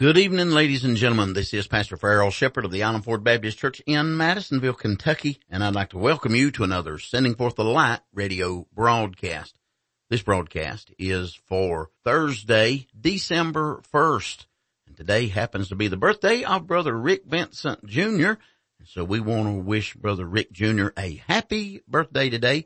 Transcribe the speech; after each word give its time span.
Good 0.00 0.16
evening, 0.16 0.48
ladies 0.48 0.82
and 0.82 0.96
gentlemen. 0.96 1.34
This 1.34 1.52
is 1.52 1.66
Pastor 1.66 1.94
Farrell 1.98 2.30
Shepherd 2.30 2.64
of 2.64 2.70
the 2.70 2.82
Island 2.82 3.04
Ford 3.04 3.22
Baptist 3.22 3.58
Church 3.58 3.82
in 3.84 4.16
Madisonville, 4.16 4.72
Kentucky, 4.72 5.40
and 5.50 5.62
I'd 5.62 5.74
like 5.74 5.90
to 5.90 5.98
welcome 5.98 6.34
you 6.34 6.50
to 6.52 6.64
another 6.64 6.96
Sending 6.98 7.34
Forth 7.34 7.56
the 7.56 7.64
Light 7.64 8.00
radio 8.14 8.66
broadcast. 8.72 9.58
This 10.08 10.22
broadcast 10.22 10.90
is 10.98 11.34
for 11.34 11.90
Thursday, 12.02 12.86
December 12.98 13.82
1st, 13.92 14.46
and 14.86 14.96
today 14.96 15.26
happens 15.28 15.68
to 15.68 15.76
be 15.76 15.88
the 15.88 15.98
birthday 15.98 16.44
of 16.44 16.66
Brother 16.66 16.96
Rick 16.96 17.26
Vincent 17.26 17.84
Jr., 17.84 18.32
so 18.86 19.04
we 19.04 19.20
want 19.20 19.48
to 19.48 19.62
wish 19.62 19.92
Brother 19.92 20.24
Rick 20.24 20.50
Jr. 20.50 20.88
a 20.96 21.22
happy 21.26 21.82
birthday 21.86 22.30
today 22.30 22.64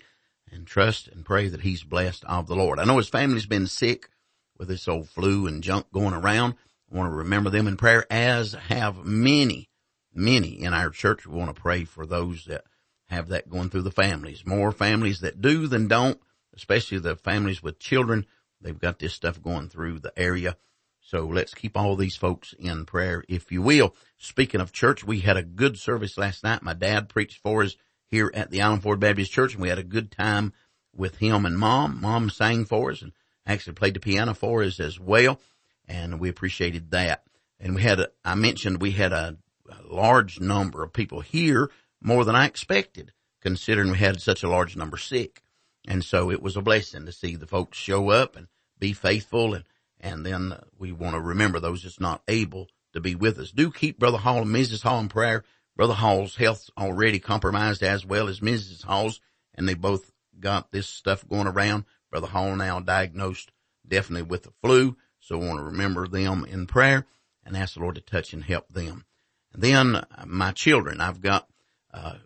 and 0.53 0.69
trust 0.69 1.09
and 1.09 1.25
pray 1.25 1.49
that 1.49 1.63
he's 1.63 1.83
blessed 1.83 2.25
of 2.27 2.47
the 2.47 2.55
Lord. 2.55 2.79
I 2.79 2.85
know 2.85 2.99
his 2.99 3.09
family's 3.09 3.47
been 3.47 3.67
sick 3.67 4.09
with 4.57 4.69
this 4.69 4.87
old 4.87 5.09
flu 5.09 5.49
and 5.49 5.65
junk 5.65 5.87
going 5.93 6.15
around. 6.15 6.55
Want 6.95 7.11
to 7.11 7.17
remember 7.17 7.51
them 7.51 7.67
in 7.67 7.77
prayer 7.77 8.07
as 8.09 8.53
have 8.53 9.05
many, 9.05 9.69
many 10.15 10.63
in 10.63 10.73
our 10.73 10.91
church. 10.91 11.27
We 11.27 11.37
want 11.37 11.53
to 11.53 11.61
pray 11.61 11.83
for 11.83 12.07
those 12.07 12.45
that 12.45 12.63
have 13.07 13.29
that 13.29 13.51
going 13.51 13.71
through 13.71 13.83
the 13.83 13.91
families. 13.91 14.47
More 14.47 14.71
families 14.71 15.19
that 15.19 15.41
do 15.41 15.67
than 15.67 15.89
don't, 15.89 16.21
especially 16.55 16.99
the 16.99 17.17
families 17.17 17.61
with 17.61 17.81
children. 17.81 18.27
They've 18.61 18.79
got 18.79 19.01
this 19.01 19.13
stuff 19.13 19.43
going 19.43 19.71
through 19.71 19.99
the 19.99 20.13
area. 20.17 20.57
So 21.01 21.27
let's 21.27 21.53
keep 21.53 21.77
all 21.77 21.97
these 21.97 22.15
folks 22.15 22.55
in 22.61 22.87
prayer, 22.87 23.25
if 23.29 23.51
you 23.51 23.61
will. 23.61 23.97
Speaking 24.17 24.61
of 24.61 24.73
church, 24.73 25.03
we 25.03 25.19
had 25.19 25.37
a 25.37 25.43
good 25.43 25.77
service 25.77 26.17
last 26.17 26.45
night. 26.45 26.63
My 26.63 26.75
dad 26.75 27.09
preached 27.09 27.43
for 27.43 27.65
us 27.65 27.75
here 28.07 28.31
at 28.35 28.53
the 28.53 28.63
Island 28.63 28.85
Ford 28.85 29.01
Baptist 29.01 29.33
Church 29.33 29.55
and 29.55 29.63
we 29.63 29.69
had 29.69 29.81
a 29.81 29.83
good 29.83 30.13
time 30.13 30.53
with 30.95 31.17
him 31.17 31.45
and 31.45 31.59
mom. 31.59 32.01
Mom 32.01 32.31
sang 32.31 32.65
for 32.65 32.93
us 32.93 33.03
and 33.03 33.11
actually 33.45 33.73
played 33.73 33.95
the 33.95 34.01
piano 34.01 34.33
for 34.33 34.63
us 34.63 34.79
as 34.79 35.01
well 35.01 35.41
and 35.89 36.21
we 36.21 36.29
appreciated 36.29 36.91
that. 36.91 37.25
And 37.61 37.75
we 37.75 37.83
had, 37.83 38.01
a, 38.01 38.09
I 38.25 38.35
mentioned 38.35 38.81
we 38.81 38.93
had 38.93 39.13
a, 39.13 39.37
a 39.71 39.95
large 39.95 40.41
number 40.41 40.83
of 40.83 40.93
people 40.93 41.21
here, 41.21 41.71
more 42.01 42.25
than 42.25 42.37
I 42.37 42.47
expected, 42.47 43.13
considering 43.41 43.91
we 43.91 43.99
had 43.99 44.21
such 44.21 44.43
a 44.43 44.49
large 44.49 44.77
number 44.77 44.97
sick. 44.97 45.43
And 45.87 46.05
so 46.05 46.31
it 46.31 46.43
was 46.43 46.57
a 46.57 46.63
blessing 46.63 47.07
to 47.07 47.13
see 47.13 47.37
the 47.37 47.47
folks 47.47 47.79
show 47.79 48.11
up 48.11 48.37
and 48.37 48.49
be 48.79 48.93
faithful. 48.93 49.55
And, 49.55 49.65
and 50.01 50.25
then 50.25 50.59
we 50.79 50.93
want 50.93 51.15
to 51.15 51.21
remember 51.21 51.61
those 51.61 51.83
that's 51.83 52.01
not 52.01 52.23
able 52.29 52.69
to 52.93 53.01
be 53.01 53.15
with 53.15 53.39
us. 53.39 53.51
Do 53.51 53.71
keep 53.71 53.99
Brother 53.99 54.19
Hall 54.19 54.43
and 54.43 54.55
Mrs. 54.55 54.83
Hall 54.83 55.01
in 55.01 55.09
prayer. 55.09 55.45
Brother 55.77 55.95
Hall's 55.95 56.37
health's 56.37 56.71
already 56.79 57.19
compromised 57.19 57.83
as 57.83 58.07
well 58.07 58.29
as 58.29 58.41
Mrs. 58.41 58.85
Hall's, 58.85 59.21
and 59.55 59.69
they 59.69 59.75
both 59.75 60.13
got 60.39 60.71
this 60.71 60.87
stuff 60.87 61.29
going 61.29 61.49
around. 61.49 61.85
Brother 62.11 62.29
Hall 62.29 62.55
now 62.55 62.81
diagnosed 62.81 63.51
definitely 63.87 64.23
with 64.23 64.45
the 64.45 64.53
flu. 64.63 64.97
So 65.25 65.41
I 65.41 65.45
want 65.47 65.59
to 65.59 65.65
remember 65.65 66.07
them 66.07 66.45
in 66.45 66.67
prayer 66.67 67.07
and 67.47 67.57
ask 67.57 67.75
the 67.75 67.81
Lord 67.81 67.95
to 67.95 68.03
touch 68.03 68.35
and 68.35 68.45
help 68.45 68.69
them. 68.69 69.07
And 69.55 69.63
then 69.63 69.97
uh, 69.97 70.05
my 70.27 70.53
children, 70.53 71.01
I've 71.01 71.23
got, 71.23 71.49
uh, 71.95 72.17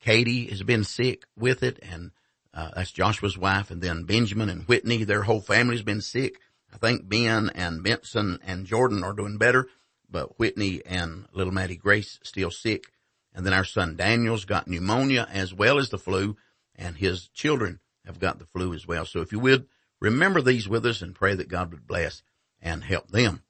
Katie 0.00 0.48
has 0.48 0.62
been 0.62 0.84
sick 0.84 1.24
with 1.34 1.62
it 1.62 1.78
and, 1.80 2.10
uh, 2.52 2.70
that's 2.76 2.92
Joshua's 2.92 3.38
wife 3.38 3.70
and 3.70 3.80
then 3.80 4.04
Benjamin 4.04 4.50
and 4.50 4.64
Whitney, 4.64 5.04
their 5.04 5.22
whole 5.22 5.40
family's 5.40 5.82
been 5.82 6.02
sick. 6.02 6.40
I 6.70 6.76
think 6.76 7.08
Ben 7.08 7.50
and 7.54 7.82
Benson 7.82 8.38
and 8.46 8.66
Jordan 8.66 9.02
are 9.02 9.14
doing 9.14 9.38
better, 9.38 9.68
but 10.10 10.38
Whitney 10.38 10.82
and 10.84 11.24
little 11.32 11.54
Maddie 11.54 11.76
Grace 11.76 12.18
still 12.22 12.50
sick. 12.50 12.92
And 13.34 13.46
then 13.46 13.54
our 13.54 13.64
son 13.64 13.96
Daniel's 13.96 14.44
got 14.44 14.68
pneumonia 14.68 15.26
as 15.32 15.54
well 15.54 15.78
as 15.78 15.88
the 15.88 15.96
flu 15.96 16.36
and 16.76 16.96
his 16.96 17.28
children 17.28 17.80
have 18.04 18.18
got 18.18 18.38
the 18.38 18.44
flu 18.44 18.74
as 18.74 18.86
well. 18.86 19.06
So 19.06 19.20
if 19.22 19.32
you 19.32 19.38
would 19.38 19.68
remember 20.00 20.42
these 20.42 20.68
with 20.68 20.84
us 20.84 21.00
and 21.00 21.14
pray 21.14 21.34
that 21.34 21.48
God 21.48 21.72
would 21.72 21.86
bless 21.86 22.22
and 22.62 22.84
help 22.84 23.10
them. 23.10 23.42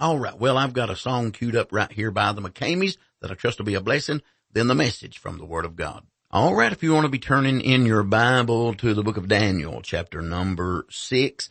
All 0.00 0.18
right. 0.18 0.38
Well, 0.38 0.58
I've 0.58 0.74
got 0.74 0.90
a 0.90 0.96
song 0.96 1.32
queued 1.32 1.56
up 1.56 1.72
right 1.72 1.90
here 1.90 2.10
by 2.10 2.32
the 2.32 2.42
McKameys 2.42 2.96
that 3.20 3.30
I 3.30 3.34
trust 3.34 3.58
will 3.58 3.66
be 3.66 3.74
a 3.74 3.80
blessing. 3.80 4.22
Then 4.52 4.66
the 4.66 4.74
message 4.74 5.18
from 5.18 5.38
the 5.38 5.44
Word 5.44 5.64
of 5.64 5.76
God. 5.76 6.04
All 6.30 6.54
right. 6.54 6.72
If 6.72 6.82
you 6.82 6.92
want 6.92 7.04
to 7.04 7.10
be 7.10 7.18
turning 7.18 7.60
in 7.60 7.86
your 7.86 8.02
Bible 8.02 8.74
to 8.74 8.94
the 8.94 9.02
book 9.02 9.16
of 9.16 9.28
Daniel, 9.28 9.80
chapter 9.82 10.20
number 10.20 10.86
six, 10.90 11.48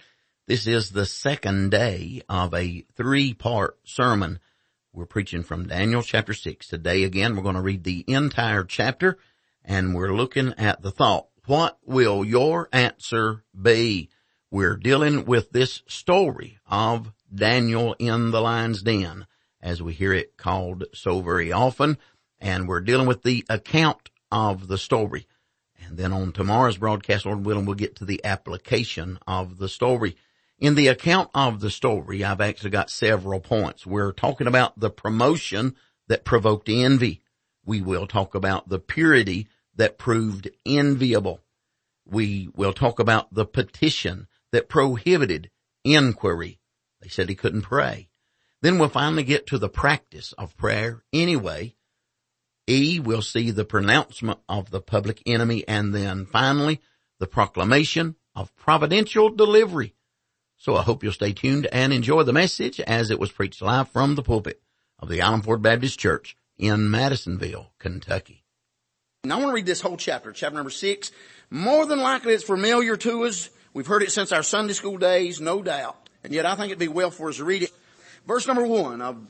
this 0.47 0.65
is 0.65 0.91
the 0.91 1.05
second 1.05 1.71
day 1.71 2.21
of 2.29 2.53
a 2.53 2.85
three 2.95 3.33
part 3.33 3.77
sermon. 3.83 4.39
We're 4.93 5.05
preaching 5.05 5.43
from 5.43 5.67
Daniel 5.67 6.01
chapter 6.01 6.33
six. 6.33 6.67
Today 6.67 7.03
again, 7.03 7.35
we're 7.35 7.43
going 7.43 7.55
to 7.55 7.61
read 7.61 7.83
the 7.83 8.05
entire 8.07 8.63
chapter 8.63 9.17
and 9.65 9.93
we're 9.93 10.15
looking 10.15 10.53
at 10.57 10.81
the 10.81 10.91
thought. 10.91 11.27
What 11.45 11.77
will 11.85 12.23
your 12.23 12.69
answer 12.71 13.43
be? 13.59 14.09
We're 14.49 14.77
dealing 14.77 15.25
with 15.25 15.51
this 15.51 15.83
story 15.87 16.57
of 16.67 17.11
Daniel 17.33 17.97
in 17.99 18.31
the 18.31 18.39
lion's 18.39 18.81
den, 18.81 19.27
as 19.61 19.83
we 19.83 19.91
hear 19.91 20.13
it 20.13 20.37
called 20.37 20.85
so 20.93 21.19
very 21.19 21.51
often, 21.51 21.97
and 22.39 22.65
we're 22.65 22.79
dealing 22.79 23.07
with 23.07 23.23
the 23.23 23.43
account 23.49 24.09
of 24.31 24.69
the 24.69 24.77
story. 24.77 25.27
And 25.85 25.97
then 25.97 26.13
on 26.13 26.31
tomorrow's 26.31 26.77
broadcast, 26.77 27.25
Lord 27.25 27.45
willing, 27.45 27.65
we'll 27.65 27.75
get 27.75 27.97
to 27.97 28.05
the 28.05 28.23
application 28.23 29.19
of 29.27 29.57
the 29.57 29.67
story. 29.67 30.15
In 30.57 30.75
the 30.75 30.87
account 30.87 31.29
of 31.35 31.59
the 31.59 31.69
story, 31.69 32.23
I've 32.23 32.39
actually 32.39 32.69
got 32.69 32.89
several 32.89 33.41
points. 33.41 33.85
We're 33.85 34.13
talking 34.13 34.47
about 34.47 34.79
the 34.79 34.89
promotion 34.89 35.75
that 36.07 36.23
provoked 36.23 36.69
envy. 36.69 37.21
We 37.65 37.81
will 37.81 38.07
talk 38.07 38.33
about 38.33 38.69
the 38.69 38.79
purity 38.79 39.49
that 39.75 39.97
proved 39.97 40.49
enviable. 40.65 41.41
We 42.05 42.47
will 42.55 42.71
talk 42.71 42.99
about 42.99 43.33
the 43.33 43.45
petition 43.45 44.27
that 44.51 44.69
prohibited 44.69 45.49
inquiry. 45.83 46.59
They 47.01 47.09
said 47.09 47.29
he 47.29 47.35
couldn't 47.35 47.61
pray. 47.61 48.09
Then 48.61 48.79
we'll 48.79 48.89
finally 48.89 49.23
get 49.23 49.47
to 49.47 49.57
the 49.57 49.69
practice 49.69 50.33
of 50.33 50.57
prayer 50.57 51.03
anyway. 51.13 51.75
E, 52.67 52.99
we'll 52.99 53.21
see 53.21 53.51
the 53.51 53.65
pronouncement 53.65 54.39
of 54.49 54.71
the 54.71 54.81
public 54.81 55.21
enemy 55.25 55.65
and 55.67 55.93
then 55.93 56.25
finally 56.25 56.81
the 57.19 57.27
proclamation 57.27 58.15
of 58.35 58.55
providential 58.55 59.29
delivery. 59.29 59.93
So 60.57 60.75
I 60.75 60.81
hope 60.81 61.03
you'll 61.03 61.13
stay 61.13 61.33
tuned 61.33 61.67
and 61.71 61.93
enjoy 61.93 62.23
the 62.23 62.33
message 62.33 62.79
as 62.79 63.11
it 63.11 63.19
was 63.19 63.31
preached 63.31 63.61
live 63.61 63.89
from 63.89 64.15
the 64.15 64.23
pulpit 64.23 64.61
of 64.99 65.07
the 65.07 65.21
Island 65.21 65.45
Ford 65.45 65.61
Baptist 65.61 65.99
Church 65.99 66.35
in 66.57 66.89
Madisonville, 66.89 67.71
Kentucky. 67.79 68.43
Now 69.23 69.35
I 69.35 69.39
want 69.39 69.49
to 69.49 69.55
read 69.55 69.65
this 69.65 69.81
whole 69.81 69.97
chapter, 69.97 70.31
chapter 70.31 70.55
number 70.55 70.71
six. 70.71 71.11
More 71.49 71.85
than 71.85 71.99
likely 71.99 72.33
it's 72.33 72.43
familiar 72.43 72.97
to 72.97 73.25
us. 73.25 73.49
We've 73.77 73.85
heard 73.85 74.01
it 74.01 74.11
since 74.11 74.31
our 74.31 74.41
Sunday 74.41 74.73
school 74.73 74.97
days, 74.97 75.39
no 75.39 75.61
doubt. 75.61 76.09
And 76.23 76.33
yet 76.33 76.47
I 76.47 76.55
think 76.55 76.71
it'd 76.71 76.79
be 76.79 76.87
well 76.87 77.11
for 77.11 77.29
us 77.29 77.37
to 77.37 77.43
read 77.43 77.61
it. 77.61 77.71
Verse 78.25 78.47
number 78.47 78.65
one 78.65 79.03
of 79.03 79.21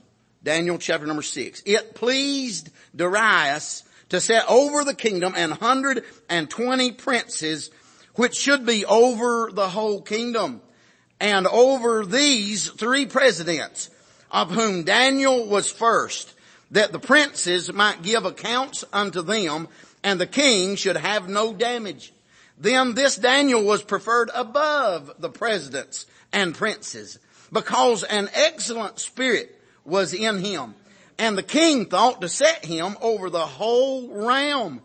Daniel 0.42 0.78
chapter 0.78 1.06
number 1.06 1.22
six. 1.22 1.62
It 1.66 1.96
pleased 1.96 2.70
Darius 2.96 3.84
to 4.08 4.22
set 4.22 4.46
over 4.48 4.86
the 4.86 4.94
kingdom 4.94 5.34
an 5.36 5.52
hundred 5.52 6.06
and 6.30 6.50
twenty 6.50 6.94
princes, 6.94 7.72
which 8.16 8.36
should 8.36 8.66
be 8.66 8.86
over 8.86 9.52
the 9.52 9.68
whole 9.68 10.02
kingdom. 10.02 10.62
And 11.20 11.46
over 11.46 12.06
these 12.06 12.70
three 12.70 13.06
presidents, 13.06 13.90
of 14.32 14.52
whom 14.52 14.86
Daniel 14.86 15.46
was 15.46 15.70
first, 15.70 16.34
that 16.72 16.94
the 16.94 17.00
princes 17.00 17.74
might 17.74 18.02
give 18.02 18.24
accounts 18.24 18.86
unto 18.94 19.24
them, 19.24 19.68
and 20.06 20.22
the 20.22 20.26
king 20.26 20.78
should 20.78 20.96
have 20.96 21.28
no 21.28 21.52
damage. 21.52 22.14
Then 22.58 22.96
this 22.96 23.16
Daniel 23.16 23.64
was 23.64 23.84
preferred 23.84 24.32
above 24.34 25.14
the 25.20 25.30
presidents 25.30 26.06
and 26.34 26.56
princes 26.56 27.20
because 27.52 28.04
an 28.04 28.30
excellent 28.34 29.00
spirit 29.00 29.60
was 29.86 30.14
in 30.14 30.40
him. 30.40 30.74
And 31.20 31.38
the 31.38 31.44
king 31.44 31.86
thought 31.86 32.22
to 32.22 32.30
set 32.30 32.66
him 32.66 32.98
over 33.02 33.30
the 33.30 33.46
whole 33.46 34.10
realm. 34.10 34.82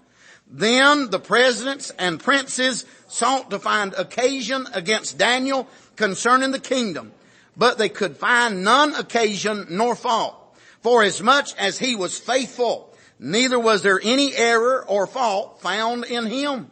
Then 0.46 1.10
the 1.10 1.18
presidents 1.18 1.90
and 1.98 2.20
princes 2.20 2.84
sought 3.08 3.50
to 3.50 3.58
find 3.58 3.94
occasion 3.94 4.66
against 4.74 5.18
Daniel 5.18 5.66
concerning 5.96 6.50
the 6.50 6.58
kingdom, 6.58 7.12
but 7.56 7.78
they 7.78 7.88
could 7.88 8.16
find 8.16 8.62
none 8.64 8.94
occasion 8.94 9.66
nor 9.70 9.94
fault. 9.94 10.36
For 10.82 11.02
as 11.02 11.22
much 11.22 11.54
as 11.56 11.78
he 11.78 11.96
was 11.96 12.18
faithful, 12.18 12.94
neither 13.18 13.58
was 13.58 13.82
there 13.82 14.00
any 14.02 14.34
error 14.34 14.84
or 14.86 15.06
fault 15.06 15.62
found 15.62 16.04
in 16.04 16.26
him. 16.26 16.70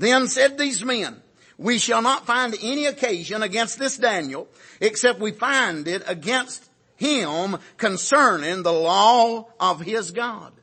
Then 0.00 0.28
said 0.28 0.56
these 0.56 0.82
men, 0.82 1.20
we 1.58 1.78
shall 1.78 2.00
not 2.00 2.24
find 2.24 2.56
any 2.62 2.86
occasion 2.86 3.42
against 3.42 3.78
this 3.78 3.98
Daniel 3.98 4.48
except 4.80 5.20
we 5.20 5.30
find 5.30 5.86
it 5.86 6.02
against 6.06 6.64
him 6.96 7.58
concerning 7.76 8.62
the 8.62 8.72
law 8.72 9.46
of 9.60 9.82
his 9.82 10.10
God. 10.12 10.54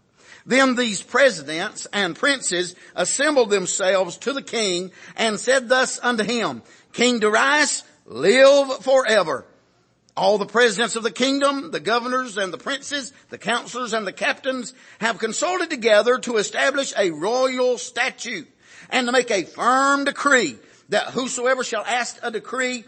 Then 0.47 0.75
these 0.75 1.03
presidents 1.03 1.85
and 1.93 2.15
princes 2.15 2.73
assembled 2.95 3.51
themselves 3.51 4.17
to 4.19 4.33
the 4.33 4.41
king 4.41 4.89
and 5.15 5.39
said 5.39 5.69
thus 5.69 5.99
unto 6.01 6.23
him, 6.23 6.63
King 6.91 7.19
Darius, 7.19 7.83
live 8.07 8.79
forever. 8.79 9.45
All 10.15 10.39
the 10.39 10.47
presidents 10.47 10.95
of 10.95 11.03
the 11.03 11.11
kingdom, 11.11 11.69
the 11.69 11.79
governors 11.79 12.39
and 12.39 12.51
the 12.51 12.57
princes, 12.57 13.13
the 13.29 13.37
counselors 13.37 13.93
and 13.93 14.07
the 14.07 14.13
captains 14.13 14.73
have 14.99 15.19
consulted 15.19 15.69
together 15.69 16.17
to 16.17 16.37
establish 16.37 16.91
a 16.97 17.11
royal 17.11 17.77
statute 17.77 18.47
and 18.89 19.07
to 19.07 19.11
make 19.11 19.31
a 19.31 19.43
firm 19.43 20.05
decree 20.05 20.57
that 20.89 21.07
whosoever 21.07 21.63
shall 21.63 21.83
ask 21.85 22.17
a 22.23 22.31
decree 22.31 22.85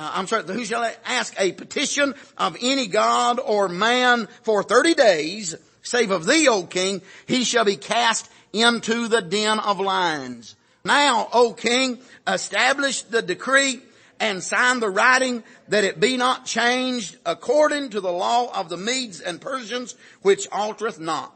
uh, 0.00 0.12
I'm 0.14 0.26
sorry, 0.26 0.44
who 0.44 0.64
shall 0.64 0.90
ask 1.04 1.34
a 1.38 1.52
petition 1.52 2.14
of 2.38 2.56
any 2.62 2.86
God 2.86 3.38
or 3.38 3.68
man 3.68 4.28
for 4.42 4.62
30 4.62 4.94
days, 4.94 5.54
save 5.82 6.10
of 6.10 6.24
thee, 6.24 6.48
O 6.48 6.62
king, 6.62 7.02
he 7.26 7.44
shall 7.44 7.66
be 7.66 7.76
cast 7.76 8.30
into 8.52 9.08
the 9.08 9.20
den 9.20 9.58
of 9.58 9.78
lions. 9.78 10.56
Now, 10.86 11.28
O 11.34 11.52
king, 11.52 11.98
establish 12.26 13.02
the 13.02 13.20
decree 13.20 13.82
and 14.18 14.42
sign 14.42 14.80
the 14.80 14.88
writing 14.88 15.42
that 15.68 15.84
it 15.84 16.00
be 16.00 16.16
not 16.16 16.46
changed 16.46 17.18
according 17.26 17.90
to 17.90 18.00
the 18.00 18.12
law 18.12 18.50
of 18.58 18.70
the 18.70 18.78
Medes 18.78 19.20
and 19.20 19.40
Persians, 19.40 19.96
which 20.22 20.48
altereth 20.50 20.98
not. 20.98 21.34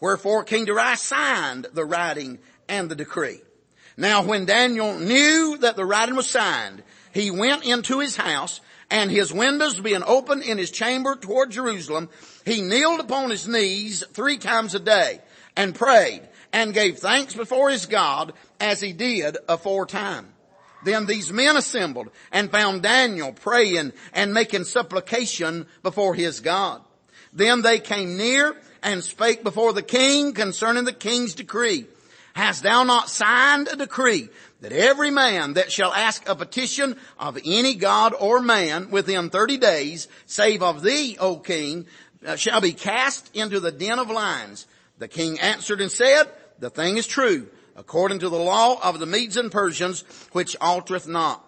Wherefore 0.00 0.42
King 0.42 0.64
Darius 0.64 1.00
signed 1.00 1.68
the 1.72 1.84
writing 1.84 2.40
and 2.68 2.90
the 2.90 2.94
decree. 2.94 3.40
Now 3.96 4.24
when 4.24 4.46
Daniel 4.46 4.98
knew 4.98 5.58
that 5.58 5.76
the 5.76 5.84
writing 5.84 6.16
was 6.16 6.28
signed, 6.28 6.82
he 7.12 7.30
went 7.30 7.64
into 7.64 8.00
his 8.00 8.16
house 8.16 8.60
and 8.90 9.10
his 9.10 9.32
windows 9.32 9.80
being 9.80 10.02
open 10.06 10.42
in 10.42 10.58
his 10.58 10.70
chamber 10.70 11.16
toward 11.16 11.50
Jerusalem, 11.50 12.10
he 12.44 12.60
kneeled 12.60 13.00
upon 13.00 13.30
his 13.30 13.48
knees 13.48 14.04
three 14.12 14.38
times 14.38 14.74
a 14.74 14.80
day 14.80 15.20
and 15.56 15.74
prayed 15.74 16.22
and 16.52 16.74
gave 16.74 16.98
thanks 16.98 17.34
before 17.34 17.70
his 17.70 17.86
God 17.86 18.32
as 18.60 18.80
he 18.80 18.92
did 18.92 19.38
aforetime. 19.48 20.28
Then 20.84 21.06
these 21.06 21.32
men 21.32 21.56
assembled 21.56 22.10
and 22.32 22.50
found 22.50 22.82
Daniel 22.82 23.32
praying 23.32 23.92
and 24.12 24.34
making 24.34 24.64
supplication 24.64 25.66
before 25.82 26.14
his 26.14 26.40
God. 26.40 26.82
Then 27.32 27.62
they 27.62 27.78
came 27.78 28.16
near 28.16 28.54
and 28.82 29.02
spake 29.02 29.42
before 29.42 29.72
the 29.72 29.82
king 29.82 30.34
concerning 30.34 30.84
the 30.84 30.92
king's 30.92 31.34
decree. 31.34 31.86
Hast 32.34 32.62
thou 32.62 32.84
not 32.84 33.10
signed 33.10 33.68
a 33.68 33.76
decree 33.76 34.28
that 34.60 34.72
every 34.72 35.10
man 35.10 35.54
that 35.54 35.70
shall 35.70 35.92
ask 35.92 36.26
a 36.28 36.36
petition 36.36 36.96
of 37.18 37.38
any 37.44 37.74
God 37.74 38.14
or 38.18 38.40
man 38.40 38.90
within 38.90 39.28
30 39.28 39.58
days, 39.58 40.08
save 40.26 40.62
of 40.62 40.82
thee, 40.82 41.16
O 41.20 41.36
king, 41.36 41.86
uh, 42.26 42.36
shall 42.36 42.60
be 42.60 42.72
cast 42.72 43.34
into 43.34 43.60
the 43.60 43.72
den 43.72 43.98
of 43.98 44.10
lions? 44.10 44.66
The 44.98 45.08
king 45.08 45.40
answered 45.40 45.80
and 45.80 45.90
said, 45.90 46.24
the 46.58 46.70
thing 46.70 46.96
is 46.96 47.08
true, 47.08 47.48
according 47.74 48.20
to 48.20 48.28
the 48.28 48.38
law 48.38 48.80
of 48.80 49.00
the 49.00 49.06
Medes 49.06 49.36
and 49.36 49.50
Persians, 49.50 50.04
which 50.30 50.56
altereth 50.60 51.08
not. 51.08 51.44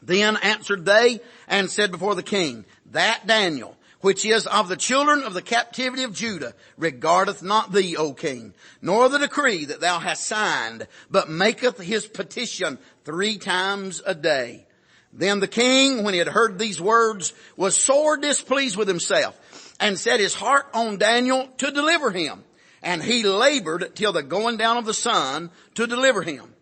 Then 0.00 0.36
answered 0.36 0.84
they 0.84 1.20
and 1.48 1.68
said 1.68 1.90
before 1.90 2.14
the 2.14 2.22
king, 2.22 2.64
that 2.92 3.26
Daniel, 3.26 3.76
which 4.00 4.24
is 4.24 4.46
of 4.46 4.68
the 4.68 4.76
children 4.76 5.22
of 5.22 5.34
the 5.34 5.42
captivity 5.42 6.04
of 6.04 6.14
Judah, 6.14 6.54
regardeth 6.76 7.42
not 7.42 7.72
thee, 7.72 7.96
O 7.96 8.12
king, 8.12 8.54
nor 8.80 9.08
the 9.08 9.18
decree 9.18 9.64
that 9.64 9.80
thou 9.80 9.98
hast 9.98 10.26
signed, 10.26 10.86
but 11.10 11.28
maketh 11.28 11.78
his 11.78 12.06
petition 12.06 12.78
three 13.04 13.38
times 13.38 14.02
a 14.06 14.14
day. 14.14 14.66
Then 15.12 15.40
the 15.40 15.48
king, 15.48 16.04
when 16.04 16.14
he 16.14 16.18
had 16.18 16.28
heard 16.28 16.58
these 16.58 16.80
words, 16.80 17.32
was 17.56 17.76
sore 17.76 18.16
displeased 18.16 18.76
with 18.76 18.88
himself 18.88 19.74
and 19.80 19.98
set 19.98 20.20
his 20.20 20.34
heart 20.34 20.66
on 20.74 20.98
Daniel 20.98 21.48
to 21.58 21.70
deliver 21.70 22.10
him. 22.10 22.44
And 22.82 23.02
he 23.02 23.24
labored 23.24 23.96
till 23.96 24.12
the 24.12 24.22
going 24.22 24.56
down 24.56 24.76
of 24.76 24.84
the 24.84 24.94
sun 24.94 25.50
to 25.74 25.86
deliver 25.86 26.22
him. 26.22 26.54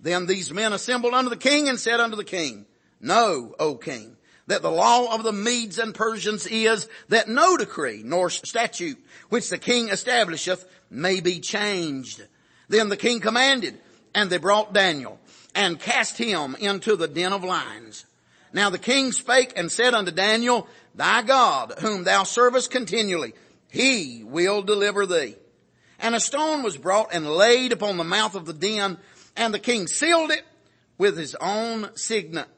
Then 0.00 0.26
these 0.26 0.52
men 0.52 0.72
assembled 0.72 1.14
unto 1.14 1.30
the 1.30 1.36
king 1.36 1.68
and 1.68 1.78
said 1.78 2.00
unto 2.00 2.16
the 2.16 2.24
king, 2.24 2.66
Know, 3.00 3.54
O 3.58 3.76
king, 3.76 4.16
that 4.50 4.62
the 4.62 4.70
law 4.70 5.14
of 5.14 5.22
the 5.22 5.32
Medes 5.32 5.78
and 5.78 5.94
Persians 5.94 6.44
is 6.44 6.88
that 7.08 7.28
no 7.28 7.56
decree 7.56 8.02
nor 8.04 8.30
statute 8.30 8.98
which 9.28 9.48
the 9.48 9.58
king 9.58 9.90
establisheth 9.90 10.66
may 10.90 11.20
be 11.20 11.38
changed. 11.38 12.26
Then 12.68 12.88
the 12.88 12.96
king 12.96 13.20
commanded 13.20 13.78
and 14.12 14.28
they 14.28 14.38
brought 14.38 14.72
Daniel 14.72 15.20
and 15.54 15.78
cast 15.78 16.18
him 16.18 16.56
into 16.58 16.96
the 16.96 17.06
den 17.06 17.32
of 17.32 17.44
lions. 17.44 18.06
Now 18.52 18.70
the 18.70 18.78
king 18.78 19.12
spake 19.12 19.52
and 19.54 19.70
said 19.70 19.94
unto 19.94 20.10
Daniel, 20.10 20.66
thy 20.96 21.22
God 21.22 21.74
whom 21.78 22.02
thou 22.02 22.24
servest 22.24 22.72
continually, 22.72 23.34
he 23.70 24.24
will 24.24 24.62
deliver 24.62 25.06
thee. 25.06 25.36
And 26.00 26.16
a 26.16 26.20
stone 26.20 26.64
was 26.64 26.76
brought 26.76 27.14
and 27.14 27.24
laid 27.24 27.70
upon 27.70 27.98
the 27.98 28.04
mouth 28.04 28.34
of 28.34 28.46
the 28.46 28.52
den 28.52 28.98
and 29.36 29.54
the 29.54 29.60
king 29.60 29.86
sealed 29.86 30.32
it 30.32 30.42
with 30.98 31.16
his 31.16 31.36
own 31.36 31.90
signet 31.94 32.48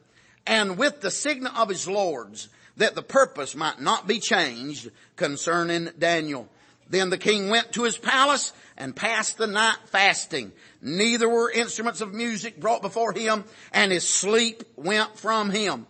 and 0.47 0.77
with 0.77 1.01
the 1.01 1.11
signet 1.11 1.53
of 1.57 1.69
his 1.69 1.87
lords 1.87 2.49
that 2.77 2.95
the 2.95 3.03
purpose 3.03 3.55
might 3.55 3.81
not 3.81 4.07
be 4.07 4.19
changed 4.19 4.91
concerning 5.17 5.91
Daniel. 5.99 6.49
Then 6.89 7.11
the 7.11 7.19
king 7.19 7.49
went 7.49 7.73
to 7.73 7.85
his 7.85 7.97
palace 7.97 8.53
and 8.77 8.97
passed 8.97 9.39
the 9.39 9.47
night 9.47 9.79
fasting. 9.87 10.53
Neither 10.81 11.29
were 11.29 11.51
instruments 11.51 12.01
of 12.01 12.13
music 12.13 12.61
brought 12.61 12.83
before 12.83 13.13
him 13.13 13.45
and 13.73 13.93
his 13.93 14.09
sleep 14.09 14.65
went 14.77 15.19
from 15.19 15.51
him. 15.51 15.87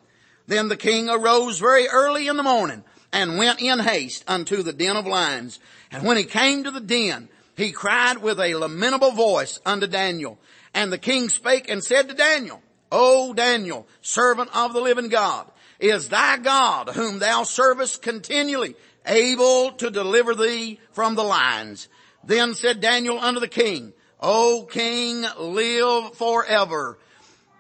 Then 0.47 0.69
the 0.69 0.77
king 0.77 1.09
arose 1.09 1.59
very 1.59 1.89
early 1.89 2.29
in 2.29 2.37
the 2.37 2.43
morning 2.43 2.85
and 3.13 3.39
went 3.39 3.61
in 3.61 3.79
haste 3.79 4.25
unto 4.27 4.63
the 4.63 4.73
den 4.73 4.97
of 4.97 5.07
lions. 5.07 5.61
And 5.91 6.05
when 6.05 6.17
he 6.17 6.25
came 6.25 6.65
to 6.65 6.71
the 6.71 6.81
den, 6.81 7.29
he 7.57 7.73
cried 7.73 8.19
with 8.19 8.41
a 8.41 8.55
lamentable 8.55 9.13
voice 9.13 9.61
unto 9.65 9.87
Daniel. 9.87 10.39
And 10.75 10.93
the 10.93 10.99
king 10.99 11.29
spake 11.29 11.69
and 11.69 11.85
said 11.85 12.09
to 12.09 12.15
Daniel, 12.15 12.63
O 12.95 13.33
Daniel, 13.33 13.89
servant 14.03 14.55
of 14.55 14.75
the 14.75 14.81
living 14.81 15.09
God, 15.09 15.51
is 15.81 16.11
thy 16.11 16.37
God 16.37 16.91
whom 16.91 17.19
thou 17.19 17.43
servest 17.43 18.03
continually 18.03 18.77
able 19.07 19.73
to 19.73 19.91
deliver 19.91 20.35
thee 20.35 20.79
from 20.93 21.15
the 21.15 21.25
lions? 21.25 21.89
Then 22.23 22.55
said 22.55 22.83
Daniel 22.83 23.19
unto 23.19 23.41
the 23.41 23.49
king, 23.49 23.95
O 24.21 24.69
king, 24.71 25.25
live 25.39 26.15
forever. 26.17 26.99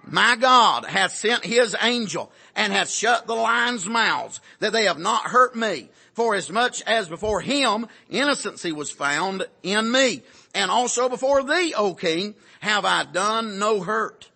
My 0.04 0.36
God 0.36 0.84
hath 0.84 1.12
sent 1.12 1.46
his 1.46 1.74
angel 1.80 2.30
and 2.54 2.70
hath 2.70 2.90
shut 2.90 3.26
the 3.26 3.34
lions' 3.34 3.86
mouths 3.86 4.38
that 4.58 4.72
they 4.72 4.84
have 4.84 4.98
not 4.98 5.22
hurt 5.22 5.56
me. 5.56 5.88
For 6.12 6.34
as 6.34 6.50
much 6.50 6.82
as 6.82 7.08
before 7.08 7.40
him 7.40 7.86
innocency 8.10 8.70
was 8.70 8.90
found 8.90 9.46
in 9.62 9.90
me. 9.90 10.22
And 10.54 10.70
also 10.70 11.08
before 11.08 11.42
thee, 11.42 11.72
O 11.74 11.94
king, 11.94 12.34
have 12.60 12.84
I 12.84 13.04
done 13.04 13.58
no 13.58 13.80
hurt. 13.80 14.28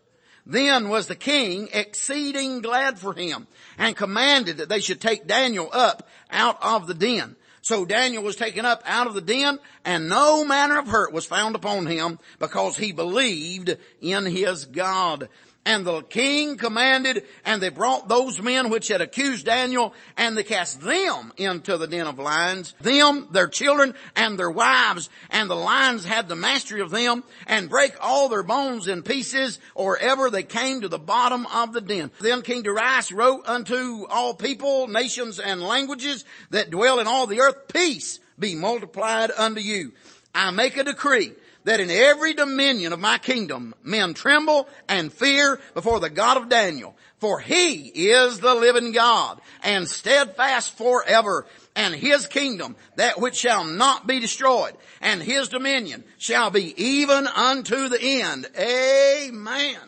Then 0.46 0.88
was 0.88 1.08
the 1.08 1.16
king 1.16 1.68
exceeding 1.72 2.60
glad 2.60 3.00
for 3.00 3.12
him 3.12 3.48
and 3.76 3.96
commanded 3.96 4.58
that 4.58 4.68
they 4.68 4.80
should 4.80 5.00
take 5.00 5.26
Daniel 5.26 5.68
up 5.72 6.08
out 6.30 6.62
of 6.62 6.86
the 6.86 6.94
den. 6.94 7.34
So 7.62 7.84
Daniel 7.84 8.22
was 8.22 8.36
taken 8.36 8.64
up 8.64 8.80
out 8.86 9.08
of 9.08 9.14
the 9.14 9.20
den 9.20 9.58
and 9.84 10.08
no 10.08 10.44
manner 10.44 10.78
of 10.78 10.86
hurt 10.86 11.12
was 11.12 11.26
found 11.26 11.56
upon 11.56 11.86
him 11.86 12.20
because 12.38 12.76
he 12.76 12.92
believed 12.92 13.76
in 14.00 14.24
his 14.24 14.66
God. 14.66 15.28
And 15.66 15.84
the 15.84 16.02
king 16.02 16.56
commanded, 16.58 17.24
and 17.44 17.60
they 17.60 17.70
brought 17.70 18.08
those 18.08 18.40
men 18.40 18.70
which 18.70 18.86
had 18.86 19.00
accused 19.00 19.46
Daniel, 19.46 19.94
and 20.16 20.38
they 20.38 20.44
cast 20.44 20.80
them 20.80 21.32
into 21.36 21.76
the 21.76 21.88
den 21.88 22.06
of 22.06 22.20
lions, 22.20 22.72
them, 22.80 23.26
their 23.32 23.48
children, 23.48 23.94
and 24.14 24.38
their 24.38 24.50
wives, 24.50 25.10
and 25.28 25.50
the 25.50 25.56
lions 25.56 26.04
had 26.04 26.28
the 26.28 26.36
mastery 26.36 26.80
of 26.82 26.92
them, 26.92 27.24
and 27.48 27.68
break 27.68 27.94
all 28.00 28.28
their 28.28 28.44
bones 28.44 28.86
in 28.86 29.02
pieces, 29.02 29.58
or 29.74 29.98
ever 29.98 30.30
they 30.30 30.44
came 30.44 30.82
to 30.82 30.88
the 30.88 31.00
bottom 31.00 31.46
of 31.46 31.72
the 31.72 31.80
den. 31.80 32.12
Then 32.20 32.42
King 32.42 32.62
Darius 32.62 33.10
wrote 33.10 33.48
unto 33.48 34.06
all 34.08 34.34
people, 34.34 34.86
nations, 34.86 35.40
and 35.40 35.60
languages 35.60 36.24
that 36.50 36.70
dwell 36.70 37.00
in 37.00 37.08
all 37.08 37.26
the 37.26 37.40
earth, 37.40 37.66
peace 37.66 38.20
be 38.38 38.54
multiplied 38.54 39.32
unto 39.36 39.60
you. 39.60 39.94
I 40.32 40.52
make 40.52 40.76
a 40.76 40.84
decree 40.84 41.32
that 41.66 41.80
in 41.80 41.90
every 41.90 42.32
dominion 42.32 42.92
of 42.92 43.00
my 43.00 43.18
kingdom 43.18 43.74
men 43.82 44.14
tremble 44.14 44.68
and 44.88 45.12
fear 45.12 45.60
before 45.74 45.98
the 45.98 46.08
God 46.08 46.36
of 46.36 46.48
Daniel. 46.48 46.96
For 47.18 47.40
he 47.40 47.88
is 47.88 48.38
the 48.38 48.54
living 48.54 48.92
God 48.92 49.40
and 49.64 49.88
steadfast 49.88 50.78
forever 50.78 51.44
and 51.74 51.92
his 51.92 52.28
kingdom, 52.28 52.76
that 52.94 53.20
which 53.20 53.34
shall 53.34 53.64
not 53.64 54.06
be 54.06 54.20
destroyed 54.20 54.74
and 55.00 55.20
his 55.20 55.48
dominion 55.48 56.04
shall 56.18 56.50
be 56.50 56.72
even 56.80 57.26
unto 57.26 57.88
the 57.88 58.00
end. 58.00 58.46
Amen. 58.56 59.80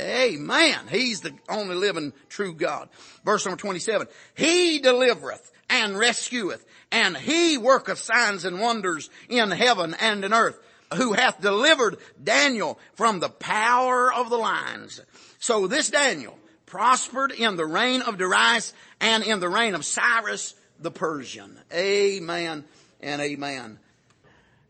Amen. 0.00 0.80
He's 0.90 1.20
the 1.20 1.32
only 1.48 1.76
living 1.76 2.12
true 2.28 2.54
God. 2.54 2.88
Verse 3.24 3.46
number 3.46 3.60
27. 3.60 4.08
He 4.34 4.80
delivereth 4.80 5.52
and 5.70 5.96
rescueth 5.96 6.64
and 6.90 7.16
he 7.16 7.56
worketh 7.56 7.98
signs 7.98 8.44
and 8.44 8.58
wonders 8.58 9.10
in 9.28 9.52
heaven 9.52 9.94
and 10.00 10.24
in 10.24 10.32
earth 10.32 10.58
who 10.96 11.12
hath 11.12 11.40
delivered 11.40 11.98
Daniel 12.22 12.78
from 12.94 13.20
the 13.20 13.28
power 13.28 14.12
of 14.12 14.30
the 14.30 14.36
lions. 14.36 15.00
So 15.38 15.66
this 15.66 15.90
Daniel 15.90 16.38
prospered 16.66 17.32
in 17.32 17.56
the 17.56 17.66
reign 17.66 18.02
of 18.02 18.18
Darius 18.18 18.72
and 19.00 19.24
in 19.24 19.40
the 19.40 19.48
reign 19.48 19.74
of 19.74 19.84
Cyrus 19.84 20.54
the 20.78 20.90
Persian. 20.90 21.58
Amen 21.72 22.64
and 23.00 23.20
amen. 23.20 23.78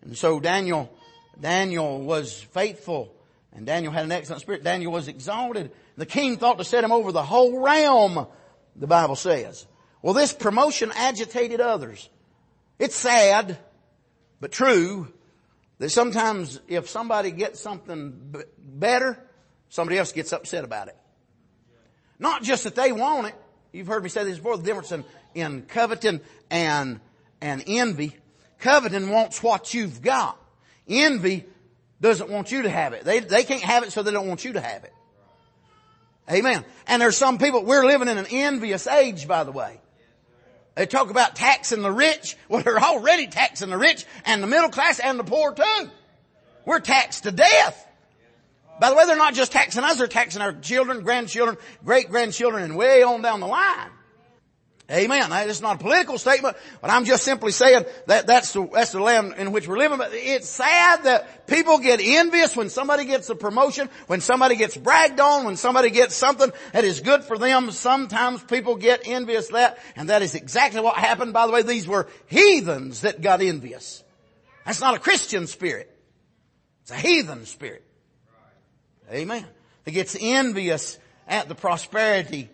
And 0.03 0.17
so 0.17 0.41
Daniel, 0.41 0.93
Daniel 1.41 2.01
was 2.01 2.41
faithful 2.41 3.15
and 3.55 3.67
Daniel 3.67 3.93
had 3.93 4.05
an 4.05 4.13
excellent 4.13 4.43
spirit. 4.43 4.65
Daniel 4.65 4.93
was 4.93 5.09
exalted. 5.09 5.71
The 5.97 6.07
king 6.07 6.39
thought 6.39 6.59
to 6.59 6.65
set 6.65 6.85
him 6.85 6.93
over 6.93 7.13
the 7.13 7.23
whole 7.23 7.61
realm, 7.61 8.27
the 8.77 8.87
Bible 8.87 9.17
says. 9.17 9.67
Well, 10.01 10.15
this 10.15 10.33
promotion 10.33 10.91
agitated 10.95 11.61
others. 11.61 12.09
It's 12.79 12.97
sad, 12.97 13.59
but 14.41 14.51
true 14.51 15.13
that 15.83 15.91
sometimes 15.91 16.61
if 16.69 16.89
somebody 16.89 17.33
gets 17.33 17.59
something 17.59 18.37
better, 18.57 19.19
somebody 19.69 19.99
else 19.99 20.13
gets 20.13 20.33
upset 20.33 20.63
about 20.63 20.87
it. 20.87 20.97
Not 22.21 22.45
just 22.45 22.63
that 22.63 22.77
they 22.77 22.93
want 22.93 23.27
it. 23.27 23.35
You've 23.73 23.89
heard 23.89 24.05
me 24.05 24.09
say 24.09 24.23
this 24.23 24.37
before, 24.37 24.57
the 24.57 24.63
difference 24.63 24.93
in, 24.93 25.05
in 25.35 25.63
coveting 25.63 26.21
and, 26.53 27.01
and 27.41 27.65
envy. 27.67 28.17
Coveting 28.61 29.11
wants 29.11 29.43
what 29.43 29.75
you've 29.75 30.03
got. 30.03 30.39
Envy 30.87 31.47
doesn't 32.01 32.31
want 32.31 32.53
you 32.53 32.63
to 32.63 32.71
have 32.71 32.93
it. 32.93 33.03
They, 33.03 33.19
they 33.19 33.43
can't 33.43 33.63
have 33.63 33.83
it 33.83 33.91
so 33.91 34.05
they 34.05 34.13
don't 34.13 34.29
want 34.29 34.45
you 34.45 34.53
to 34.53 34.61
have 34.61 34.85
it. 34.85 34.93
Amen. 36.31 36.65
And 36.87 37.03
there's 37.03 37.17
some 37.17 37.39
people, 37.39 37.65
we're 37.65 37.85
living 37.85 38.07
in 38.07 38.19
an 38.19 38.27
envious 38.31 38.87
age 38.87 39.27
by 39.27 39.43
the 39.43 39.51
way. 39.51 39.81
They 40.75 40.87
talk 40.87 41.11
about 41.11 41.37
taxing 41.37 41.83
the 41.83 41.93
rich. 41.93 42.37
Well, 42.49 42.63
they're 42.63 42.79
already 42.79 43.29
taxing 43.29 43.71
the 43.71 43.79
rich 43.79 44.05
and 44.27 44.43
the 44.43 44.47
middle 44.47 44.69
class 44.69 44.99
and 44.99 45.19
the 45.19 45.25
poor 45.25 45.55
too. 45.55 45.91
We're 46.67 46.81
taxed 46.81 47.25
to 47.25 47.33
death. 47.33 47.89
By 48.79 48.91
the 48.91 48.97
way, 48.97 49.07
they're 49.07 49.17
not 49.17 49.35
just 49.35 49.53
taxing 49.53 49.85
us, 49.85 49.97
they're 49.97 50.07
taxing 50.07 50.43
our 50.43 50.53
children, 50.53 51.03
grandchildren, 51.03 51.57
great 51.85 52.11
grandchildren, 52.11 52.65
and 52.65 52.77
way 52.77 53.03
on 53.03 53.23
down 53.23 53.41
the 53.41 53.47
line. 53.47 53.91
Amen. 54.93 55.33
It's 55.49 55.63
not 55.63 55.77
a 55.77 55.79
political 55.79 56.19
statement, 56.19 56.55
but 56.83 56.91
I'm 56.91 57.07
just 57.07 57.25
simply 57.25 57.51
saying 57.51 57.87
that 58.09 58.27
that's 58.27 58.53
the, 58.53 58.69
that's 58.71 58.93
the 58.93 59.01
land 59.01 59.35
in 59.39 59.51
which 59.51 59.67
we're 59.67 59.79
living. 59.79 59.97
But 59.97 60.11
it's 60.13 60.51
sad 60.51 61.05
that 61.05 61.47
people 61.47 61.79
get 61.79 62.01
envious 62.03 62.55
when 62.55 62.69
somebody 62.69 63.07
gets 63.07 63.31
a 63.31 63.35
promotion, 63.35 63.89
when 64.07 64.21
somebody 64.21 64.57
gets 64.57 64.77
bragged 64.77 65.19
on, 65.19 65.47
when 65.47 65.57
somebody 65.57 65.89
gets 65.89 66.15
something 66.15 66.53
that 66.73 66.85
is 66.85 67.01
good 67.01 67.25
for 67.25 67.39
them. 67.39 67.71
Sometimes 67.71 68.43
people 68.43 68.77
get 68.77 69.09
envious 69.09 69.49
that, 69.49 69.79
and 69.97 70.11
that 70.11 70.21
is 70.21 70.35
exactly 70.35 70.83
what 70.83 70.97
happened. 70.97 71.33
By 71.33 71.47
the 71.47 71.53
way, 71.53 71.63
these 71.63 71.89
were 71.89 72.07
heathens 72.27 73.01
that 73.01 73.23
got 73.23 73.41
envious. 73.41 74.05
That's 74.67 74.83
not 74.83 74.95
a 74.95 74.99
Christian 74.99 75.47
spirit. 75.47 75.89
It's 76.83 76.91
a 76.91 76.97
heathen 76.97 77.47
spirit. 77.47 77.85
Amen. 79.11 79.47
That 79.85 79.91
gets 79.93 80.17
envious 80.21 80.99
at 81.27 81.49
the 81.49 81.55
prosperity 81.55 82.51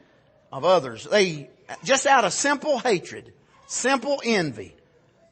of 0.52 0.64
others. 0.64 1.04
They, 1.04 1.50
just 1.85 2.07
out 2.07 2.25
of 2.25 2.33
simple 2.33 2.79
hatred, 2.79 3.33
simple 3.67 4.21
envy, 4.25 4.75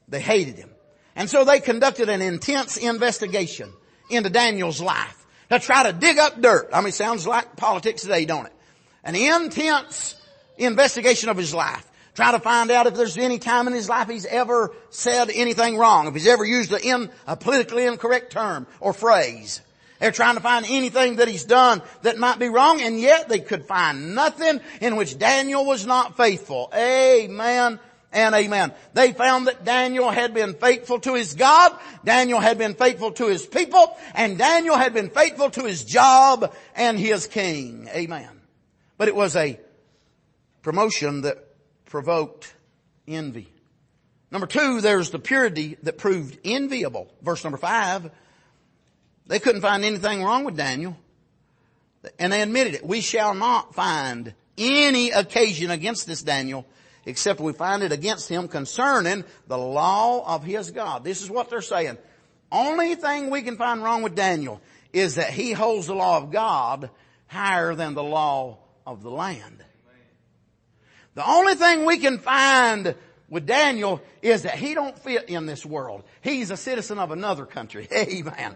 they 0.09 0.21
hated 0.21 0.57
him. 0.57 0.71
And 1.15 1.31
so 1.31 1.45
they 1.45 1.61
conducted 1.61 2.09
an 2.09 2.21
intense 2.21 2.77
investigation 2.77 3.73
into 4.11 4.31
Daniel's 4.31 4.81
life 4.81 5.27
to 5.51 5.59
try 5.59 5.85
to 5.85 5.93
dig 5.93 6.19
up 6.19 6.41
dirt. 6.41 6.69
I 6.73 6.81
mean, 6.83 6.93
sounds 6.93 7.27
like 7.27 7.57
politics 7.57 8.03
today, 8.03 8.25
don't 8.25 8.47
it? 8.47 8.53
An 9.03 9.15
intense 9.15 10.15
investigation 10.59 11.29
of 11.29 11.37
his 11.37 11.55
life. 11.55 11.85
Try 12.15 12.33
to 12.33 12.41
find 12.41 12.71
out 12.71 12.87
if 12.87 12.95
there's 12.95 13.19
any 13.19 13.39
time 13.39 13.67
in 13.67 13.75
his 13.75 13.89
life 13.89 14.09
he's 14.09 14.25
ever 14.25 14.75
said 14.91 15.31
anything 15.31 15.77
wrong, 15.77 16.07
if 16.07 16.15
he's 16.15 16.27
ever 16.27 16.45
used 16.45 16.73
a, 16.73 16.81
in, 16.81 17.11
a 17.27 17.37
politically 17.37 17.85
incorrect 17.85 18.33
term 18.33 18.67
or 18.81 18.95
phrase. 18.95 19.61
They're 20.01 20.13
trying 20.13 20.37
to 20.37 20.43
find 20.43 20.67
anything 20.69 21.17
that 21.17 21.29
he's 21.29 21.45
done 21.45 21.83
that 22.03 22.19
might 22.19 22.39
be 22.39 22.49
wrong, 22.49 22.81
and 22.81 23.01
yet 23.01 23.29
they 23.29 23.41
could 23.41 23.65
find 23.65 24.15
nothing 24.15 24.61
in 24.81 24.97
which 24.97 25.19
Daniel 25.19 25.65
was 25.65 25.87
not 25.87 26.17
faithful. 26.17 26.71
Amen 26.75 27.81
and 28.13 28.35
amen. 28.35 28.73
They 28.95 29.13
found 29.13 29.47
that 29.47 29.65
Daniel 29.65 30.11
had 30.11 30.33
been 30.35 30.55
faithful 30.55 31.01
to 31.01 31.15
his 31.15 31.35
God, 31.35 31.77
Daniel 32.05 32.41
had 32.41 32.59
been 32.59 32.75
faithful 32.75 33.13
to 33.13 33.27
his 33.27 33.47
people, 33.47 33.97
and 34.15 34.39
Daniel 34.39 34.77
had 34.77 34.95
been 34.95 35.11
faithful 35.11 35.51
to 35.51 35.65
his 35.65 35.85
job 35.85 36.55
and 36.75 36.99
his 36.99 37.27
king. 37.27 37.89
Amen. 37.95 38.31
But 38.99 39.09
it 39.09 39.17
was 39.17 39.37
a 39.37 39.61
promotion 40.63 41.23
that 41.23 41.47
provoked 41.85 42.53
envy. 43.07 43.53
Number 44.31 44.47
two, 44.47 44.81
there's 44.81 45.11
the 45.11 45.19
purity 45.19 45.77
that 45.83 45.99
proved 45.99 46.39
enviable. 46.45 47.09
Verse 47.23 47.45
number 47.45 47.59
five, 47.59 48.11
they 49.27 49.39
couldn't 49.39 49.63
find 49.63 49.85
anything 49.85 50.23
wrong 50.23 50.45
with 50.45 50.57
Daniel. 50.57 50.97
And 52.19 52.33
they 52.33 52.43
admitted 52.43 52.75
it. 52.75 52.87
We 52.87 53.01
shall 53.01 53.35
not 53.35 53.75
find 53.75 54.35
any 54.57 55.11
occasion 55.11 55.71
against 55.71 56.07
this 56.07 56.23
Daniel 56.23 56.67
except 57.07 57.41
we 57.41 57.53
find 57.53 57.83
it 57.83 57.93
against 57.93 58.29
him 58.29 58.49
concerning 58.49 59.25
the 59.47 59.57
law 59.57 60.35
of 60.35 60.45
his 60.45 60.73
God. 60.73 61.05
This 61.05 61.23
is 61.23 61.31
what 61.31 61.49
they're 61.49 61.63
saying. 61.63 61.97
Only 62.51 62.97
thing 62.97 63.31
we 63.31 63.43
can 63.43 63.57
find 63.57 63.83
wrong 63.83 64.03
with 64.03 64.15
Daniel 64.15 64.61
is 64.93 65.15
that 65.15 65.31
he 65.31 65.53
holds 65.53 65.87
the 65.87 65.95
law 65.95 66.19
of 66.19 66.31
God 66.31 66.91
higher 67.29 67.75
than 67.75 67.95
the 67.95 68.03
law 68.03 68.59
of 68.87 69.03
the 69.03 69.11
land. 69.11 69.63
The 71.15 71.29
only 71.29 71.55
thing 71.55 71.87
we 71.87 71.97
can 71.97 72.19
find 72.19 72.95
with 73.29 73.47
Daniel 73.47 74.03
is 74.21 74.43
that 74.43 74.57
he 74.57 74.75
don't 74.75 74.99
fit 74.99 75.29
in 75.29 75.47
this 75.47 75.65
world. 75.65 76.05
He's 76.21 76.51
a 76.51 76.57
citizen 76.57 76.99
of 76.99 77.11
another 77.11 77.47
country. 77.47 77.89
Amen. 77.93 78.55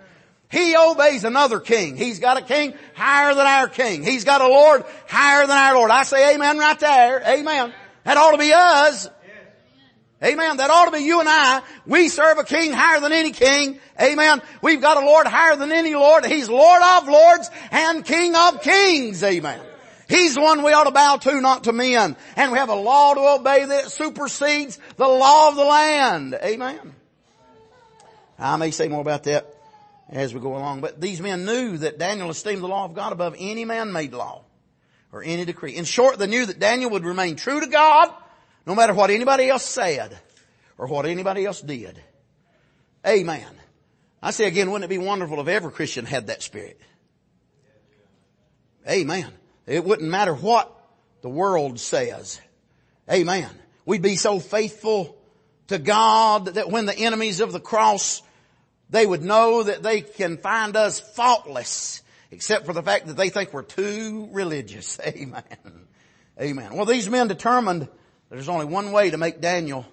He 0.51 0.77
obeys 0.77 1.23
another 1.23 1.61
king. 1.61 1.97
He's 1.97 2.19
got 2.19 2.37
a 2.37 2.43
king 2.43 2.75
higher 2.95 3.35
than 3.35 3.47
our 3.47 3.69
king. 3.69 4.03
He's 4.03 4.25
got 4.25 4.41
a 4.41 4.49
Lord 4.49 4.85
higher 5.07 5.47
than 5.47 5.57
our 5.57 5.75
Lord. 5.77 5.93
I 5.93 6.03
say 6.03 6.35
amen 6.35 6.59
right 6.59 6.79
there. 6.79 7.23
Amen. 7.25 7.73
That 8.03 8.17
ought 8.17 8.33
to 8.33 8.39
be 8.39 8.53
us. 8.53 9.09
Amen. 10.23 10.57
That 10.57 10.69
ought 10.69 10.87
to 10.87 10.91
be 10.91 11.05
you 11.05 11.21
and 11.21 11.29
I. 11.29 11.63
We 11.87 12.09
serve 12.09 12.39
a 12.39 12.45
king 12.45 12.73
higher 12.73 13.01
than 13.01 13.13
any 13.13 13.31
king. 13.31 13.79
Amen. 13.99 14.43
We've 14.61 14.81
got 14.81 15.01
a 15.01 15.07
Lord 15.07 15.29
higher 15.29 15.55
than 15.55 15.71
any 15.71 15.95
Lord. 15.95 16.27
He's 16.27 16.49
Lord 16.49 16.83
of 16.83 17.09
lords 17.09 17.49
and 17.71 18.05
King 18.05 18.35
of 18.35 18.61
kings. 18.61 19.23
Amen. 19.23 19.61
He's 20.09 20.35
the 20.35 20.41
one 20.41 20.65
we 20.65 20.73
ought 20.73 20.85
to 20.85 20.91
bow 20.91 21.17
to, 21.19 21.41
not 21.41 21.65
to 21.65 21.73
men. 21.73 22.17
And 22.35 22.51
we 22.51 22.59
have 22.59 22.71
a 22.71 22.75
law 22.75 23.15
to 23.15 23.41
obey 23.41 23.67
that 23.67 23.93
supersedes 23.93 24.81
the 24.97 25.07
law 25.07 25.51
of 25.51 25.55
the 25.55 25.65
land. 25.65 26.37
Amen. 26.43 26.95
I 28.37 28.57
may 28.57 28.73
say 28.73 28.89
more 28.89 29.01
about 29.01 29.23
that 29.25 29.60
as 30.11 30.35
we 30.35 30.41
go 30.41 30.57
along. 30.57 30.81
But 30.81 31.01
these 31.01 31.21
men 31.21 31.45
knew 31.45 31.79
that 31.79 31.99
Daniel 31.99 32.31
esteemed 32.31 32.63
the 32.63 32.69
law 32.69 32.85
of 32.85 32.95
God 32.95 33.13
above 33.13 33.37
any 33.39 33.65
man-made 33.65 34.13
law 34.13 34.45
or 35.13 35.23
any 35.23 35.45
decree. 35.45 35.77
In 35.77 35.85
short, 35.85 36.19
they 36.19 36.27
knew 36.27 36.47
that 36.47 36.59
Daniel 36.59 36.91
would 36.91 37.05
remain 37.05 37.37
true 37.37 37.61
to 37.61 37.67
God 37.67 38.13
no 38.67 38.75
matter 38.75 38.93
what 38.95 39.11
anybody 39.11 39.49
else 39.49 39.65
said 39.65 40.19
or 40.79 40.87
what 40.87 41.07
anybody 41.07 41.45
else 41.45 41.61
did. 41.61 42.01
Amen. 43.07 43.47
I 44.23 44.33
say 44.33 44.47
again, 44.47 44.71
wouldn't 44.71 44.91
it 44.91 44.95
be 44.95 44.99
wonderful 44.99 45.41
if 45.41 45.49
every 45.49 45.73
Christian 45.73 46.05
had 46.05 46.27
that 46.27 46.43
spirit? 46.43 46.81
Amen. 48.89 49.31
It 49.67 49.85
wouldn't 49.85 50.11
matter 50.11 50.35
what 50.35 50.75
the 51.23 51.29
world 51.29 51.79
says. 51.79 52.41
Amen. 53.11 53.49
We'd 53.87 54.03
be 54.03 54.17
so 54.17 54.39
faithful 54.39 55.17
to 55.69 55.79
God 55.79 56.47
that 56.47 56.71
when 56.71 56.87
the 56.87 56.99
enemies 56.99 57.41
of 57.41 57.53
the 57.53 57.61
cross 57.61 58.23
they 58.91 59.07
would 59.07 59.23
know 59.23 59.63
that 59.63 59.83
they 59.83 60.01
can 60.01 60.37
find 60.37 60.77
us 60.77 61.01
faultless 61.01 62.03
except 62.31 62.67
for 62.67 62.73
the 62.73 62.83
fact 62.83 63.07
that 63.07 63.17
they 63.17 63.29
think 63.29 63.53
we're 63.53 63.63
too 63.63 64.29
religious. 64.33 65.01
Amen. 65.07 65.43
Amen. 66.41 66.75
Well, 66.75 66.87
these 66.87 67.09
men 67.09 67.29
determined 67.29 67.89
there's 68.31 68.49
only 68.49 68.67
one 68.67 68.93
way 68.93 69.11
to 69.11 69.19
make 69.19 69.41
Daniel 69.41 69.85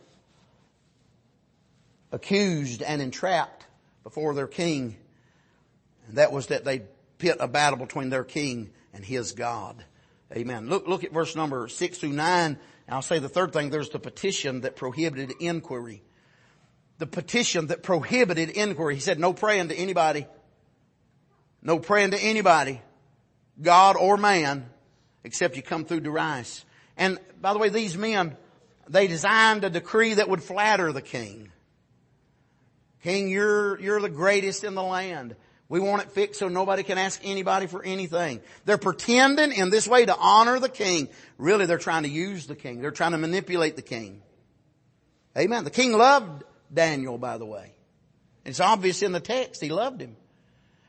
accused 2.12 2.82
and 2.82 3.02
entrapped 3.02 3.66
before 4.04 4.34
their 4.34 4.48
king. 4.48 4.96
And 6.08 6.18
that 6.18 6.32
was 6.32 6.48
that 6.48 6.64
they 6.64 6.84
pit 7.18 7.38
a 7.40 7.48
battle 7.48 7.80
between 7.80 8.10
their 8.10 8.24
king 8.24 8.70
and 8.94 9.04
his 9.04 9.34
God. 9.34 9.84
Amen. 10.32 10.70
Look, 10.70 10.88
look 10.88 11.04
at 11.04 11.12
verse 11.12 11.36
number 11.36 11.68
six 11.68 11.98
through 11.98 12.14
nine. 12.14 12.58
And 12.88 12.96
I'll 12.96 13.02
say 13.02 13.20
the 13.20 13.30
third 13.30 13.52
thing, 13.52 13.70
there's 13.70 13.90
the 13.90 14.00
petition 14.00 14.62
that 14.62 14.76
prohibited 14.76 15.34
inquiry 15.40 16.04
the 16.98 17.08
petition 17.08 17.68
that 17.68 17.84
prohibited 17.84 18.50
inquiry. 18.50 18.96
He 18.96 19.02
said, 19.02 19.20
no 19.20 19.34
praying 19.34 19.70
to 19.70 19.76
anybody. 19.76 20.26
No 21.62 21.80
praying 21.80 22.12
to 22.12 22.18
anybody, 22.18 22.82
God 23.62 23.98
or 23.98 24.16
man, 24.16 24.70
except 25.24 25.56
you 25.58 25.62
come 25.62 25.86
through 25.86 26.02
Darius. 26.02 26.64
And 26.96 27.20
by 27.42 27.52
the 27.54 27.60
way, 27.60 27.70
these 27.70 27.98
men, 27.98 28.38
they 28.88 29.08
designed 29.08 29.64
a 29.64 29.70
decree 29.70 30.14
that 30.14 30.30
would 30.30 30.42
flatter 30.42 30.94
the 30.94 31.02
king. 31.02 31.52
King, 33.04 33.28
you're, 33.28 33.80
you're 33.82 34.00
the 34.00 34.10
greatest 34.10 34.64
in 34.64 34.76
the 34.76 34.84
land. 34.84 35.36
We 35.68 35.80
want 35.80 36.04
it 36.04 36.12
fixed 36.12 36.40
so 36.40 36.48
nobody 36.48 36.84
can 36.84 36.98
ask 36.98 37.20
anybody 37.24 37.68
for 37.68 37.84
anything. 37.84 38.40
They're 38.66 38.78
pretending 38.78 39.52
in 39.52 39.70
this 39.70 39.88
way 39.88 40.06
to 40.06 40.16
honor 40.16 40.60
the 40.60 40.70
king. 40.70 41.10
Really, 41.38 41.66
they're 41.66 41.78
trying 41.78 42.04
to 42.04 42.10
use 42.10 42.48
the 42.48 42.56
king. 42.56 42.82
They're 42.82 42.92
trying 42.92 43.12
to 43.12 43.18
manipulate 43.18 43.76
the 43.76 43.82
king. 43.82 44.22
Amen. 45.38 45.66
The 45.66 45.70
king 45.70 45.92
loved 45.92 46.44
Daniel, 46.74 47.18
by 47.18 47.38
the 47.38 47.46
way. 47.46 47.74
It's 48.46 48.60
obvious 48.60 49.02
in 49.04 49.12
the 49.12 49.20
text. 49.20 49.62
He 49.62 49.70
loved 49.70 50.02
him. 50.02 50.16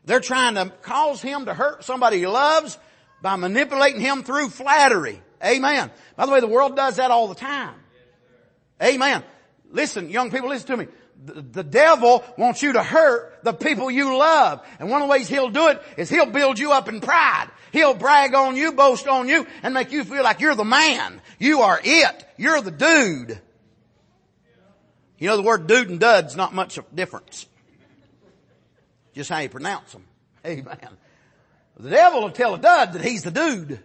They're 0.04 0.20
trying 0.20 0.54
to 0.54 0.73
cause 0.82 1.20
him 1.20 1.47
to 1.47 1.54
hurt 1.54 1.85
somebody 1.85 2.18
he 2.18 2.26
loves 2.26 2.78
by 3.20 3.37
manipulating 3.37 4.00
him 4.00 4.23
through 4.23 4.49
flattery. 4.49 5.20
Amen. 5.44 5.90
By 6.16 6.26
the 6.26 6.32
way, 6.32 6.40
the 6.40 6.49
world 6.49 6.76
does 6.76 6.97
that 6.97 7.11
all 7.11 7.28
the 7.28 7.35
time. 7.35 7.75
Amen. 8.82 9.23
Listen, 9.70 10.08
young 10.08 10.30
people, 10.30 10.49
listen 10.49 10.66
to 10.68 10.76
me. 10.76 10.87
The, 11.25 11.64
devil 11.64 12.25
wants 12.37 12.62
you 12.62 12.75
to 12.75 12.82
hurt 12.82 13.40
the 13.42 13.52
people 13.52 13.90
you 13.90 14.16
love. 14.16 14.64
And 14.78 14.88
one 14.88 15.02
of 15.02 15.08
the 15.08 15.12
ways 15.12 15.28
he'll 15.28 15.50
do 15.50 15.66
it 15.66 15.82
is 15.97 16.08
he'll 16.08 16.30
build 16.30 16.61
you 16.61 16.70
up 16.70 16.88
in 16.88 17.00
pride. 17.00 17.49
He'll 17.73 17.94
brag 17.94 18.35
on 18.35 18.54
you, 18.56 18.73
boast 18.73 19.08
on 19.08 19.28
you, 19.28 19.47
and 19.64 19.75
make 19.75 19.90
you 19.90 20.04
feel 20.04 20.23
like 20.23 20.40
you're 20.40 20.54
the 20.54 20.64
man. 20.64 21.20
You 21.40 21.62
are 21.62 21.80
it. 21.82 22.25
You're 22.37 22.61
the 22.61 22.70
dude. 22.70 23.40
You 25.18 25.28
know 25.28 25.37
the 25.37 25.42
word 25.42 25.66
dude 25.66 25.90
and 25.90 25.98
dud's 25.98 26.37
not 26.37 26.54
much 26.54 26.78
of 26.78 26.84
a 26.92 26.96
difference. 26.96 27.46
Just 29.14 29.30
how 29.30 29.38
you 29.38 29.48
pronounce 29.48 29.92
them. 29.92 30.04
Amen. 30.46 30.78
The 31.78 31.90
devil 31.90 32.22
will 32.22 32.30
tell 32.30 32.54
a 32.54 32.58
dud 32.58 32.92
that 32.92 33.02
he's 33.02 33.22
the 33.22 33.30
dude. 33.30 33.80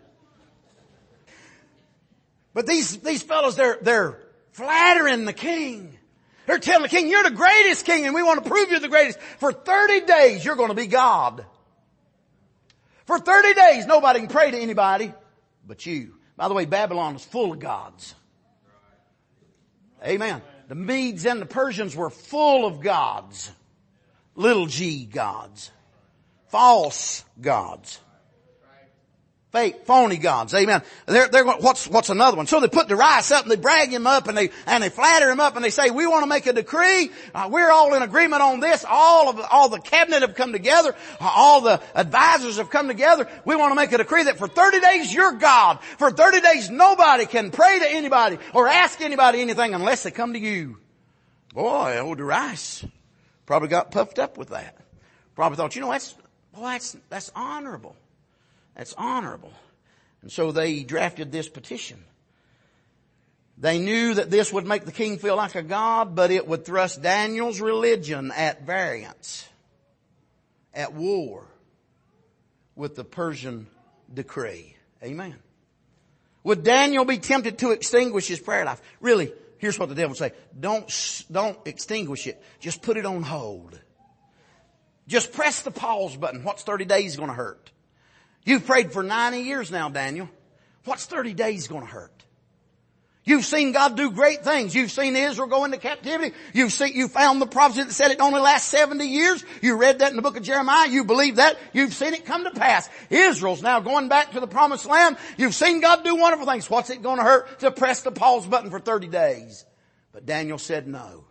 But 2.54 2.68
these, 2.68 2.98
these 2.98 3.24
fellows, 3.24 3.56
they're, 3.56 3.80
they're 3.82 4.20
flattering 4.52 5.26
the 5.26 5.34
king. 5.34 5.98
They're 6.46 6.60
telling 6.60 6.84
the 6.84 6.90
king, 6.90 7.10
you're 7.10 7.24
the 7.24 7.32
greatest 7.32 7.86
king 7.86 8.06
and 8.06 8.14
we 8.14 8.22
want 8.22 8.44
to 8.44 8.50
prove 8.50 8.70
you're 8.70 8.80
the 8.80 8.88
greatest. 8.90 9.20
For 9.40 9.52
30 9.52 10.02
days, 10.02 10.46
you're 10.46 10.56
going 10.56 10.70
to 10.70 10.76
be 10.76 10.88
God. 10.88 11.46
For 13.06 13.18
30 13.18 13.54
days, 13.54 13.86
nobody 13.88 14.20
can 14.20 14.28
pray 14.30 14.52
to 14.52 14.58
anybody 14.58 15.14
but 15.66 15.86
you. 15.86 16.16
By 16.36 16.48
the 16.48 16.54
way, 16.54 16.66
Babylon 16.66 17.16
is 17.16 17.26
full 17.26 17.52
of 17.52 17.60
gods. 17.60 18.14
Amen. 20.06 20.42
The 20.68 20.76
Medes 20.76 21.26
and 21.26 21.42
the 21.42 21.46
Persians 21.46 21.96
were 21.96 22.10
full 22.10 22.66
of 22.66 22.82
gods. 22.82 23.52
Little 24.36 24.66
g 24.66 25.06
gods. 25.06 25.72
False 26.48 27.24
gods 27.42 28.00
fake, 29.54 29.86
phony 29.86 30.18
gods. 30.18 30.52
Amen. 30.56 30.82
They're, 31.06 31.28
they're 31.28 31.46
what's, 31.46 31.88
what's 31.88 32.10
another 32.10 32.36
one? 32.36 32.48
So 32.48 32.60
they 32.60 32.68
put 32.68 32.88
Darius 32.88 33.32
up 33.32 33.44
and 33.44 33.52
they 33.52 33.56
brag 33.56 33.90
him 33.90 34.08
up 34.08 34.28
and 34.28 34.36
they, 34.36 34.50
and 34.66 34.84
they 34.84 34.90
flatter 34.90 35.30
him 35.30 35.40
up 35.40 35.56
and 35.56 35.64
they 35.64 35.70
say, 35.70 35.92
we 35.92 36.08
want 36.08 36.24
to 36.24 36.28
make 36.28 36.48
a 36.48 36.54
decree. 36.54 37.12
Uh, 37.36 37.50
we're 37.52 37.70
all 37.70 37.94
in 37.94 38.02
agreement 38.02 38.42
on 38.42 38.60
this. 38.60 38.84
All 38.90 39.30
of, 39.30 39.40
all 39.52 39.70
the 39.70 39.80
cabinet 39.80 40.24
have 40.24 40.34
come 40.34 40.52
together. 40.52 40.96
Uh, 41.22 41.32
all 41.34 41.62
the 41.62 41.80
advisors 41.94 42.58
have 42.58 42.72
come 42.72 42.88
together. 42.88 43.30
We 43.46 43.56
want 43.56 43.70
to 43.72 43.76
make 43.76 43.92
a 43.92 44.00
decree 44.00 44.24
that 44.24 44.40
for 44.40 44.48
30 44.48 44.80
days 44.80 45.14
you're 45.14 45.34
God. 45.34 45.80
For 46.00 46.10
30 46.10 46.42
days 46.42 46.72
nobody 46.72 47.28
can 47.28 47.52
pray 47.52 47.78
to 47.78 47.88
anybody 47.88 48.40
or 48.56 48.68
ask 48.68 49.02
anybody 49.02 49.40
anything 49.40 49.76
unless 49.76 50.02
they 50.02 50.12
come 50.12 50.34
to 50.34 50.40
you. 50.40 50.80
Boy, 51.54 52.00
old 52.00 52.18
Darius 52.18 52.84
probably 53.46 53.68
got 53.68 53.92
puffed 53.92 54.18
up 54.18 54.36
with 54.36 54.50
that. 54.50 54.80
Probably 55.36 55.58
thought, 55.58 55.76
you 55.76 55.82
know, 55.82 55.92
that's, 55.92 56.14
boy, 56.56 56.62
that's, 56.62 56.98
that's 57.10 57.32
honorable. 57.36 57.96
That's 58.76 58.94
honorable. 58.98 59.54
And 60.22 60.32
so 60.32 60.52
they 60.52 60.84
drafted 60.84 61.32
this 61.32 61.50
petition. 61.50 62.04
They 63.58 63.78
knew 63.78 64.16
that 64.16 64.32
this 64.32 64.52
would 64.52 64.66
make 64.66 64.86
the 64.86 64.92
king 64.92 65.20
feel 65.20 65.36
like 65.36 65.56
a 65.56 65.62
god, 65.62 66.16
but 66.16 66.32
it 66.32 66.48
would 66.48 66.66
thrust 66.66 67.02
Daniel's 67.02 67.62
religion 67.62 68.32
at 68.36 68.66
variance, 68.66 69.48
at 70.74 70.94
war 70.94 71.46
with 72.76 72.96
the 72.96 73.04
Persian 73.04 73.68
decree. 74.12 74.76
Amen. 75.04 75.36
Would 76.44 76.64
Daniel 76.64 77.06
be 77.06 77.20
tempted 77.20 77.60
to 77.60 77.72
extinguish 77.72 78.28
his 78.28 78.40
prayer 78.40 78.66
life? 78.66 78.82
Really, 79.00 79.32
here's 79.60 79.78
what 79.78 79.90
the 79.90 79.96
devil 79.96 80.10
would 80.10 80.18
say. 80.18 80.32
Don't, 80.60 81.24
don't 81.32 81.58
extinguish 81.66 82.28
it. 82.28 82.42
Just 82.60 82.82
put 82.82 82.98
it 82.98 83.06
on 83.06 83.22
hold. 83.24 83.80
Just 85.08 85.32
press 85.32 85.62
the 85.62 85.72
pause 85.72 86.18
button. 86.18 86.44
What's 86.44 86.64
30 86.64 86.86
days 86.86 87.18
gonna 87.18 87.34
hurt? 87.34 87.72
You've 88.46 88.66
prayed 88.66 88.92
for 88.92 89.04
90 89.04 89.40
years 89.40 89.72
now, 89.72 89.90
Daniel. 89.90 90.30
What's 90.86 91.06
30 91.06 91.34
days 91.34 91.68
gonna 91.68 91.86
hurt? 91.86 92.12
You've 93.26 93.46
seen 93.46 93.72
God 93.72 93.96
do 93.96 94.12
great 94.12 94.44
things. 94.44 94.76
You've 94.76 94.92
seen 94.92 95.16
Israel 95.16 95.48
go 95.48 95.64
into 95.64 95.78
captivity. 95.78 96.36
You've 96.54 96.74
seen, 96.74 96.94
you 96.94 97.08
found 97.08 97.42
the 97.42 97.46
prophecy 97.46 97.84
that 97.84 97.94
said 97.94 98.12
it 98.12 98.20
only 98.20 98.42
lasts 98.42 98.68
70 98.68 99.06
years. 99.06 99.46
You 99.62 99.78
read 99.78 100.00
that 100.00 100.10
in 100.10 100.18
the 100.18 100.22
book 100.22 100.36
of 100.36 100.44
Jeremiah. 100.44 100.90
You 100.90 101.06
believe 101.06 101.38
that. 101.38 101.58
You've 101.72 101.94
seen 101.94 102.14
it 102.14 102.26
come 102.26 102.44
to 102.44 102.52
pass. 102.52 102.90
Israel's 103.10 103.62
now 103.62 103.80
going 103.80 104.10
back 104.10 104.34
to 104.34 104.42
the 104.42 104.48
promised 104.48 104.86
land. 104.86 105.16
You've 105.38 105.56
seen 105.56 105.80
God 105.80 106.04
do 106.04 106.18
wonderful 106.18 106.46
things. 106.46 106.70
What's 106.70 106.90
it 106.90 107.02
going 107.02 107.18
to 107.18 107.24
hurt 107.24 107.62
to 107.62 107.72
press 107.72 108.02
the 108.02 108.12
pause 108.12 108.46
button 108.46 108.70
for 108.70 108.80
30 108.80 109.08
days? 109.08 109.66
But 110.12 110.26
Daniel 110.26 110.58
said 110.58 110.86
no. 110.86 111.24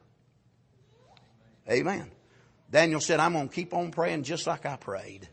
Amen. 1.70 2.10
Daniel 2.70 3.00
said, 3.00 3.20
I'm 3.20 3.34
going 3.34 3.50
to 3.50 3.54
keep 3.54 3.74
on 3.74 3.90
praying 3.90 4.22
just 4.22 4.46
like 4.46 4.64
I 4.64 4.76
prayed 4.76 5.28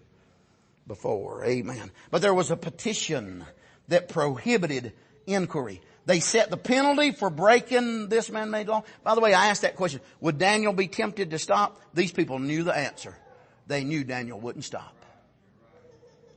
before. 0.89 1.45
Amen. 1.45 1.91
But 2.11 2.21
there 2.21 2.33
was 2.33 2.51
a 2.51 2.57
petition 2.57 3.45
that 3.87 4.09
prohibited 4.09 4.91
inquiry. 5.25 5.79
They 6.05 6.19
set 6.19 6.49
the 6.49 6.57
penalty 6.57 7.11
for 7.11 7.29
breaking 7.29 8.09
this 8.09 8.29
man-made 8.29 8.67
law. 8.67 8.83
By 9.03 9.15
the 9.15 9.21
way, 9.21 9.33
I 9.33 9.47
asked 9.47 9.61
that 9.61 9.77
question. 9.77 10.01
Would 10.19 10.37
Daniel 10.37 10.73
be 10.73 10.87
tempted 10.87 11.31
to 11.31 11.39
stop? 11.39 11.79
These 11.93 12.11
people 12.11 12.39
knew 12.39 12.63
the 12.63 12.75
answer. 12.75 13.15
They 13.67 13.85
knew 13.85 14.03
Daniel 14.03 14.39
wouldn't 14.39 14.65
stop. 14.65 14.95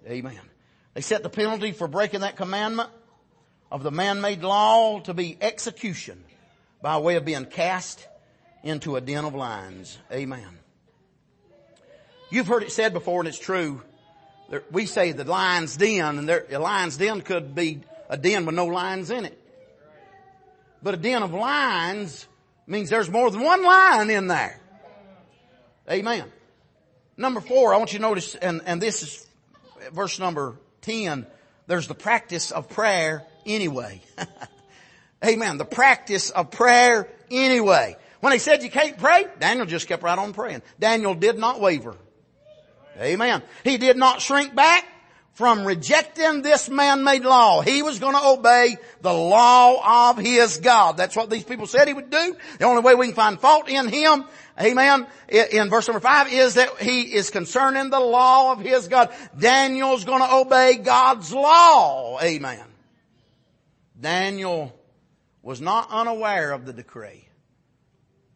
Amen. 0.06 0.38
They 0.94 1.00
set 1.00 1.22
the 1.22 1.30
penalty 1.30 1.72
for 1.72 1.88
breaking 1.88 2.20
that 2.20 2.36
commandment 2.36 2.90
of 3.70 3.82
the 3.82 3.90
man-made 3.90 4.42
law 4.42 5.00
to 5.00 5.14
be 5.14 5.38
execution 5.40 6.22
by 6.82 6.98
way 6.98 7.16
of 7.16 7.24
being 7.24 7.46
cast 7.46 8.06
into 8.62 8.96
a 8.96 9.00
den 9.00 9.24
of 9.24 9.34
lions. 9.34 9.98
Amen. 10.12 10.58
You've 12.30 12.46
heard 12.46 12.62
it 12.62 12.72
said 12.72 12.92
before 12.92 13.20
and 13.20 13.28
it's 13.28 13.38
true 13.38 13.82
there, 14.52 14.62
we 14.70 14.84
say 14.84 15.12
the 15.12 15.24
lion's 15.24 15.78
den, 15.78 16.18
and 16.18 16.28
there, 16.28 16.44
a 16.52 16.58
lion's 16.58 16.98
den 16.98 17.22
could 17.22 17.54
be 17.54 17.80
a 18.10 18.18
den 18.18 18.44
with 18.44 18.54
no 18.54 18.66
lions 18.66 19.10
in 19.10 19.24
it. 19.24 19.38
But 20.82 20.92
a 20.92 20.98
den 20.98 21.22
of 21.22 21.32
lions 21.32 22.28
means 22.66 22.90
there's 22.90 23.08
more 23.08 23.30
than 23.30 23.40
one 23.40 23.64
lion 23.64 24.10
in 24.10 24.26
there. 24.26 24.60
Amen. 25.90 26.30
Number 27.16 27.40
four, 27.40 27.72
I 27.72 27.78
want 27.78 27.94
you 27.94 27.98
to 27.98 28.02
notice, 28.02 28.34
and, 28.34 28.60
and 28.66 28.78
this 28.78 29.02
is 29.02 29.26
verse 29.90 30.18
number 30.18 30.58
10, 30.82 31.26
there's 31.66 31.88
the 31.88 31.94
practice 31.94 32.50
of 32.50 32.68
prayer 32.68 33.24
anyway. 33.46 34.02
Amen. 35.24 35.56
The 35.56 35.64
practice 35.64 36.28
of 36.28 36.50
prayer 36.50 37.08
anyway. 37.30 37.96
When 38.20 38.32
they 38.32 38.38
said 38.38 38.62
you 38.62 38.70
can't 38.70 38.98
pray, 38.98 39.24
Daniel 39.40 39.64
just 39.64 39.88
kept 39.88 40.02
right 40.02 40.18
on 40.18 40.34
praying. 40.34 40.60
Daniel 40.78 41.14
did 41.14 41.38
not 41.38 41.58
waver. 41.58 41.96
Amen. 43.00 43.42
He 43.64 43.78
did 43.78 43.96
not 43.96 44.20
shrink 44.20 44.54
back 44.54 44.86
from 45.34 45.64
rejecting 45.64 46.42
this 46.42 46.68
man-made 46.68 47.24
law. 47.24 47.62
He 47.62 47.82
was 47.82 47.98
going 47.98 48.14
to 48.14 48.22
obey 48.22 48.76
the 49.00 49.12
law 49.12 50.10
of 50.10 50.18
his 50.18 50.58
God. 50.58 50.98
That's 50.98 51.16
what 51.16 51.30
these 51.30 51.44
people 51.44 51.66
said 51.66 51.88
he 51.88 51.94
would 51.94 52.10
do. 52.10 52.36
The 52.58 52.66
only 52.66 52.82
way 52.82 52.94
we 52.94 53.06
can 53.06 53.14
find 53.14 53.40
fault 53.40 53.66
in 53.68 53.88
him, 53.88 54.24
amen, 54.60 55.06
in 55.28 55.70
verse 55.70 55.88
number 55.88 56.00
five 56.00 56.30
is 56.30 56.54
that 56.54 56.78
he 56.80 57.14
is 57.14 57.30
concerning 57.30 57.88
the 57.88 57.98
law 57.98 58.52
of 58.52 58.60
his 58.60 58.88
God. 58.88 59.08
Daniel's 59.38 60.04
going 60.04 60.20
to 60.20 60.34
obey 60.34 60.76
God's 60.76 61.32
law. 61.32 62.20
Amen. 62.22 62.64
Daniel 63.98 64.78
was 65.42 65.62
not 65.62 65.88
unaware 65.90 66.52
of 66.52 66.66
the 66.66 66.74
decree. 66.74 67.26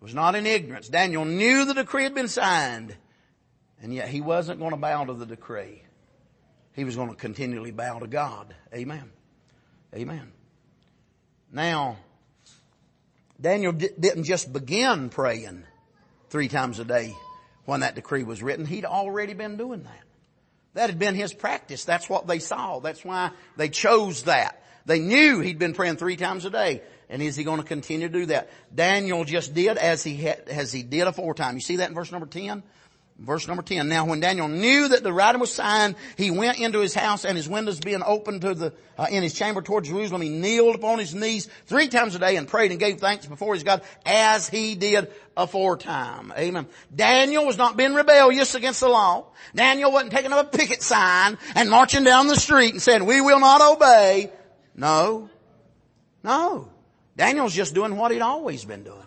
Was 0.01 0.14
not 0.14 0.35
in 0.35 0.47
ignorance. 0.47 0.88
Daniel 0.88 1.27
knew 1.27 1.66
the 1.66 1.75
decree 1.75 2.05
had 2.05 2.14
been 2.14 2.29
signed. 2.29 2.97
And 3.83 3.93
yet 3.93 4.09
he 4.09 4.21
wasn't 4.21 4.59
going 4.59 4.71
to 4.71 4.77
bow 4.77 5.05
to 5.05 5.15
the 5.15 5.27
decree. 5.27 5.83
He 6.73 6.85
was 6.85 6.97
going 6.97 7.09
to 7.09 7.15
continually 7.15 7.71
bow 7.71 7.99
to 7.99 8.07
God. 8.07 8.55
Amen. 8.75 9.11
Amen. 9.95 10.33
Now, 11.53 11.97
Daniel 13.41 13.73
didn't 13.73 14.25
just 14.25 14.53
begin 14.53 15.09
praying 15.09 15.65
three 16.31 16.49
times 16.49 16.79
a 16.79 16.85
day 16.85 17.15
when 17.65 17.81
that 17.81 17.95
decree 17.95 18.25
was 18.25 18.43
written. 18.43 18.67
He'd 18.67 18.85
already 18.85 19.35
been 19.35 19.57
doing 19.57 19.83
that. 19.83 20.03
That 20.75 20.91
had 20.91 20.99
been 20.99 21.15
his 21.15 21.33
practice. 21.33 21.85
That's 21.85 22.09
what 22.09 22.27
they 22.27 22.39
saw. 22.39 22.81
That's 22.81 23.05
why 23.05 23.31
they 23.57 23.71
chose 23.71 24.25
that. 24.25 24.62
They 24.85 25.01
knew 25.01 25.41
he'd 25.41 25.59
been 25.59 25.73
praying 25.73 25.97
three 25.97 26.17
times 26.17 26.45
a 26.45 26.51
day. 26.51 26.83
And 27.09 27.23
is 27.23 27.37
he 27.37 27.45
going 27.45 27.61
to 27.61 27.67
continue 27.67 28.09
to 28.09 28.12
do 28.12 28.27
that? 28.27 28.51
Daniel 28.75 29.25
just 29.25 29.55
did 29.55 29.79
as 29.79 30.03
he 30.03 30.29
as 30.29 30.73
he 30.73 30.83
did 30.83 31.07
aforetime. 31.07 31.55
You 31.55 31.61
see 31.61 31.77
that 31.77 31.89
in 31.89 31.95
verse 31.95 32.11
number 32.11 32.27
10? 32.27 32.62
Verse 33.18 33.48
number 33.48 33.62
10. 33.62 33.88
Now 33.88 34.05
when 34.05 34.20
Daniel 34.20 34.46
knew 34.46 34.88
that 34.88 35.02
the 35.02 35.12
writing 35.12 35.40
was 35.40 35.50
signed, 35.50 35.94
he 36.18 36.31
went 36.31 36.59
into 36.61 36.81
his 36.81 36.92
house 36.92 37.24
and 37.24 37.35
his 37.35 37.48
windows 37.48 37.81
being 37.81 38.02
opened 38.05 38.42
to 38.42 38.55
the, 38.55 38.74
uh, 38.98 39.07
in 39.11 39.22
his 39.22 39.33
chamber 39.33 39.62
toward 39.62 39.85
Jerusalem, 39.85 40.20
he 40.20 40.29
kneeled 40.29 40.74
upon 40.74 40.98
his 40.98 41.14
knees 41.14 41.48
three 41.64 41.88
times 41.88 42.14
a 42.14 42.18
day 42.18 42.37
and 42.37 42.46
prayed 42.46 42.72
and 42.72 42.81
gave 42.81 43.00
thanks 43.00 43.24
before 43.24 43.55
his 43.55 43.62
God 43.62 43.81
as 44.05 44.50
he 44.50 44.74
did 44.74 45.11
aforetime. 45.35 46.31
Amen. 46.37 46.66
Daniel 46.94 47.46
was 47.46 47.57
not 47.57 47.79
being 47.79 47.94
rebellious 47.94 48.55
against 48.55 48.81
the 48.81 48.88
law. 48.88 49.29
Daniel 49.55 49.92
wasn't 49.92 50.12
taking 50.12 50.33
up 50.35 50.52
a 50.52 50.57
picket 50.57 50.83
sign 50.83 51.38
and 51.55 51.70
marching 51.70 52.05
down 52.05 52.26
the 52.26 52.37
street 52.37 52.72
and 52.74 52.83
saying, 52.83 53.07
we 53.07 53.22
will 53.22 53.40
not 53.40 53.62
obey. 53.62 54.31
No. 54.74 55.31
No. 56.22 56.68
Daniel's 57.16 57.55
just 57.55 57.74
doing 57.74 57.96
what 57.96 58.11
he'd 58.11 58.20
always 58.20 58.66
been 58.66 58.83
doing. 58.83 58.98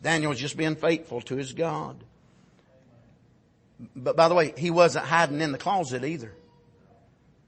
Daniel's 0.00 0.38
just 0.38 0.56
being 0.56 0.76
faithful 0.76 1.20
to 1.22 1.36
his 1.36 1.52
God. 1.52 2.02
But 3.96 4.16
by 4.16 4.28
the 4.28 4.34
way, 4.34 4.54
he 4.56 4.70
wasn't 4.70 5.06
hiding 5.06 5.40
in 5.40 5.52
the 5.52 5.58
closet 5.58 6.04
either. 6.04 6.32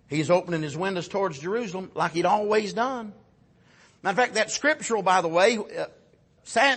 He's 0.09 0.31
opening 0.31 0.63
his 0.63 0.77
windows 0.77 1.09
towards 1.09 1.39
Jerusalem 1.39 1.91
like 1.95 2.13
he'd 2.13 2.27
always 2.27 2.73
done. 2.73 3.13
Matter 4.03 4.13
of 4.13 4.17
fact, 4.17 4.35
that 4.35 4.51
scriptural, 4.51 5.03
by 5.03 5.21
the 5.21 5.29
way, 5.29 5.59
uh, 5.59 5.87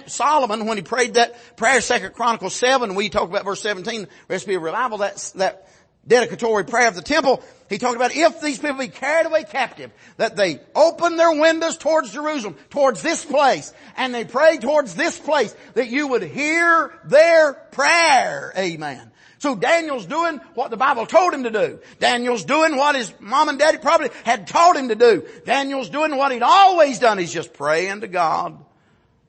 Solomon, 0.08 0.66
when 0.66 0.78
he 0.78 0.84
prayed 0.84 1.16
that 1.16 1.56
prayer, 1.56 1.82
Second 1.82 2.14
Chronicles 2.14 2.56
7, 2.56 2.96
we 2.96 3.10
talk 3.10 3.30
about 3.30 3.46
verse 3.46 3.62
17, 3.62 4.08
recipe 4.28 4.56
of 4.56 4.64
revival, 4.64 4.98
that's, 4.98 5.32
that, 5.32 5.68
dedicatory 6.08 6.66
prayer 6.66 6.88
of 6.88 6.96
the 6.96 7.02
temple, 7.02 7.44
he 7.70 7.78
talked 7.78 7.96
about 7.96 8.16
if 8.16 8.42
these 8.42 8.58
people 8.58 8.78
be 8.78 8.88
carried 8.88 9.28
away 9.28 9.44
captive, 9.44 9.92
that 10.18 10.36
they 10.36 10.60
open 10.76 11.18
their 11.18 11.32
windows 11.32 11.78
towards 11.78 12.12
Jerusalem, 12.12 12.56
towards 12.70 13.02
this 13.02 13.24
place, 13.24 13.74
and 13.96 14.14
they 14.14 14.26
pray 14.26 14.58
towards 14.58 14.96
this 14.96 15.20
place, 15.20 15.56
that 15.76 15.90
you 15.90 16.08
would 16.08 16.24
hear 16.24 16.94
their 17.06 17.54
prayer. 17.54 18.52
Amen. 18.58 19.12
So 19.40 19.56
Daniel's 19.56 20.06
doing 20.06 20.42
what 20.54 20.70
the 20.70 20.78
Bible 20.78 21.06
told 21.06 21.34
him 21.34 21.44
to 21.44 21.50
do. 21.50 21.80
Daniel's 22.00 22.44
doing 22.44 22.76
what 22.76 22.96
his 22.96 23.14
mom 23.22 23.48
and 23.48 23.58
daddy 23.58 23.78
probably 23.78 24.10
had 24.26 24.48
taught 24.48 24.76
him 24.76 24.90
to 24.90 24.96
do. 24.96 25.26
Daniel's 25.46 25.90
doing 25.90 26.16
what 26.18 26.34
he'd 26.34 26.44
always 26.44 27.00
done. 27.00 27.18
He's 27.18 27.32
just 27.32 27.54
praying 27.54 28.02
to 28.02 28.10
God 28.10 28.58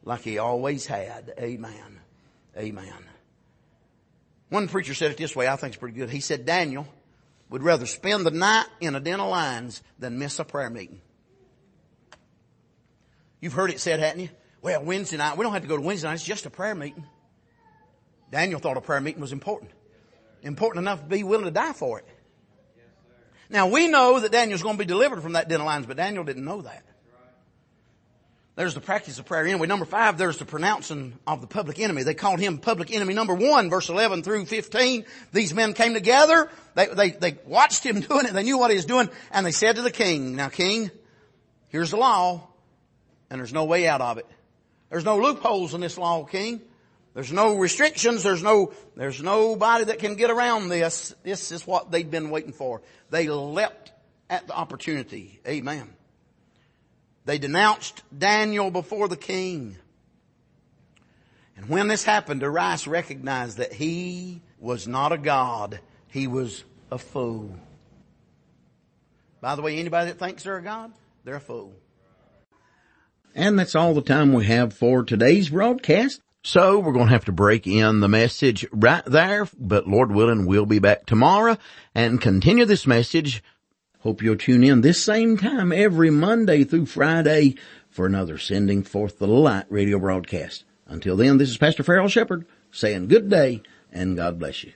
like 0.05 0.23
he 0.23 0.39
always 0.39 0.85
had. 0.85 1.33
Amen. 1.39 2.01
Amen. 2.59 2.93
One 4.49 4.67
preacher 4.67 4.95
said 4.95 5.13
it 5.13 5.17
this 5.17 5.37
way, 5.37 5.47
I 5.47 5.55
think 5.55 5.75
it's 5.75 5.81
pretty 5.81 5.97
good. 5.97 6.11
He 6.11 6.19
said 6.19 6.45
Daniel 6.45 6.89
would 7.49 7.63
rather 7.63 7.87
spend 7.87 8.27
the 8.27 8.33
night 8.33 8.67
in 8.81 8.97
a 8.97 9.01
den 9.01 9.21
of 9.21 9.29
lions 9.29 9.81
than 10.01 10.19
miss 10.19 10.41
a 10.41 10.45
prayer 10.45 10.71
meeting. 10.71 11.01
You've 13.41 13.53
heard 13.53 13.71
it 13.71 13.79
said, 13.79 14.01
haven't 14.01 14.23
you? 14.23 14.29
Well, 14.61 14.83
Wednesday 14.83 15.19
night, 15.19 15.39
we 15.39 15.45
don't 15.45 15.53
have 15.53 15.63
to 15.63 15.69
go 15.69 15.77
to 15.77 15.83
Wednesday 15.83 16.09
night, 16.09 16.15
it's 16.15 16.25
just 16.25 16.47
a 16.47 16.51
prayer 16.51 16.75
meeting. 16.75 17.07
Daniel 18.33 18.59
thought 18.59 18.77
a 18.77 18.81
prayer 18.81 19.01
meeting 19.01 19.21
was 19.21 19.33
important 19.33 19.71
important 20.43 20.83
enough 20.83 21.01
to 21.01 21.07
be 21.07 21.23
willing 21.23 21.45
to 21.45 21.51
die 21.51 21.73
for 21.73 21.99
it. 21.99 22.07
Now 23.49 23.67
we 23.67 23.89
know 23.89 24.21
that 24.21 24.31
Daniel's 24.31 24.63
going 24.63 24.77
to 24.77 24.79
be 24.79 24.89
delivered 24.89 25.23
from 25.23 25.33
that 25.33 25.49
den 25.49 25.61
of 25.61 25.67
lions, 25.67 25.87
but 25.87 25.97
Daniel 25.97 26.25
didn't 26.25 26.45
know 26.45 26.63
that. 26.63 26.85
There's 28.61 28.75
the 28.75 28.81
practice 28.81 29.19
of 29.19 29.25
prayer 29.25 29.47
anyway. 29.47 29.67
Number 29.67 29.87
five, 29.87 30.19
there's 30.19 30.37
the 30.37 30.45
pronouncing 30.45 31.19
of 31.27 31.41
the 31.41 31.47
public 31.47 31.79
enemy. 31.79 32.03
They 32.03 32.15
called 32.15 32.41
him 32.41 32.59
public 32.59 32.93
enemy 32.93 33.15
number 33.15 33.33
one, 33.33 33.71
verse 33.71 33.89
11 33.89 34.23
through 34.23 34.45
15. 34.45 35.07
These 35.33 35.55
men 35.55 35.73
came 35.73 35.95
together. 35.95 36.51
They, 36.75 36.87
they, 36.89 37.11
they 37.11 37.39
watched 37.47 37.85
him 37.87 38.01
doing 38.09 38.27
it. 38.27 38.35
They 38.35 38.43
knew 38.43 38.59
what 38.59 38.71
he 38.71 38.77
was 38.77 38.85
doing. 38.85 39.09
And 39.31 39.47
they 39.47 39.53
said 39.53 39.77
to 39.77 39.83
the 39.83 39.91
king, 39.91 40.37
now 40.37 40.51
king, 40.51 40.91
here's 41.69 41.93
the 41.93 41.97
law. 41.97 42.49
And 43.31 43.39
there's 43.41 43.53
no 43.55 43.65
way 43.65 43.89
out 43.89 44.03
of 44.03 44.19
it. 44.19 44.27
There's 44.91 45.05
no 45.05 45.19
loopholes 45.19 45.73
in 45.73 45.81
this 45.81 45.97
law, 45.97 46.25
king. 46.25 46.61
There's 47.15 47.33
no 47.33 47.57
restrictions. 47.57 48.23
There's 48.23 48.43
no, 48.43 48.73
there's 48.97 49.23
nobody 49.23 49.85
that 49.85 49.99
can 49.99 50.15
get 50.15 50.31
around 50.31 50.69
this. 50.69 51.15
This 51.23 51.51
is 51.51 51.67
what 51.67 51.91
they'd 51.91 52.11
been 52.11 52.31
waiting 52.31 52.53
for. 52.53 52.83
They 53.11 53.29
leapt 53.29 53.93
at 54.29 54.47
the 54.47 54.55
opportunity. 54.55 55.41
Amen. 55.47 55.93
They 57.25 57.39
denounced 57.39 58.03
Daniel 58.17 58.71
before 58.71 59.09
the 59.09 59.17
king. 59.17 59.77
And 61.57 61.69
when 61.69 61.89
this 61.89 62.05
happened, 62.05 62.41
Darius 62.41 62.87
recognized 62.87 63.59
that 63.59 63.73
he 63.73 64.41
was 64.59 64.89
not 64.89 65.13
a 65.13 65.19
god. 65.19 65.81
He 66.09 66.27
was 66.27 66.65
a 66.91 66.99
fool. 66.99 67.55
By 69.41 69.57
the 69.57 69.63
way, 69.63 69.79
anybody 69.79 70.11
that 70.11 70.19
thinks 70.19 70.45
they're 70.45 70.59
a 70.59 70.63
god, 70.63 70.93
they're 71.25 71.37
a 71.37 71.41
fool. 71.41 71.75
And 73.35 73.59
that's 73.59 73.75
all 73.75 73.95
the 73.95 74.03
time 74.03 74.33
we 74.33 74.47
have 74.47 74.73
for 74.73 75.03
today's 75.03 75.51
broadcast. 75.51 76.21
So 76.43 76.79
we're 76.79 76.93
going 76.95 77.07
to 77.07 77.13
have 77.13 77.27
to 77.27 77.33
break 77.33 77.67
in 77.67 78.01
the 78.01 78.09
message 78.09 78.67
right 78.73 79.05
there, 79.05 79.47
but 79.59 79.87
Lord 79.87 80.11
willing, 80.11 80.47
we'll 80.47 80.65
be 80.65 80.79
back 80.79 81.05
tomorrow 81.05 81.59
and 81.95 82.21
continue 82.21 82.65
this 82.65 82.87
message. 82.87 83.43
Hope 84.01 84.23
you'll 84.23 84.37
tune 84.37 84.65
in 84.65 84.81
this 84.81 85.03
same 85.03 85.37
time 85.37 85.71
every 85.71 86.09
Monday 86.11 86.65
through 86.65 86.87
Friday 86.87 87.57
for 87.91 88.07
another 88.07 88.39
Sending 88.39 88.83
Forth 88.83 89.19
the 89.19 89.27
Light 89.27 89.67
radio 89.69 89.99
broadcast. 89.99 90.65
Until 90.87 91.17
then, 91.17 91.37
this 91.37 91.51
is 91.51 91.59
Pastor 91.59 91.83
Farrell 91.83 92.09
Shepherd 92.09 92.47
saying 92.71 93.09
good 93.09 93.29
day 93.29 93.63
and 93.93 94.17
God 94.17 94.39
bless 94.39 94.65
you. 94.65 94.73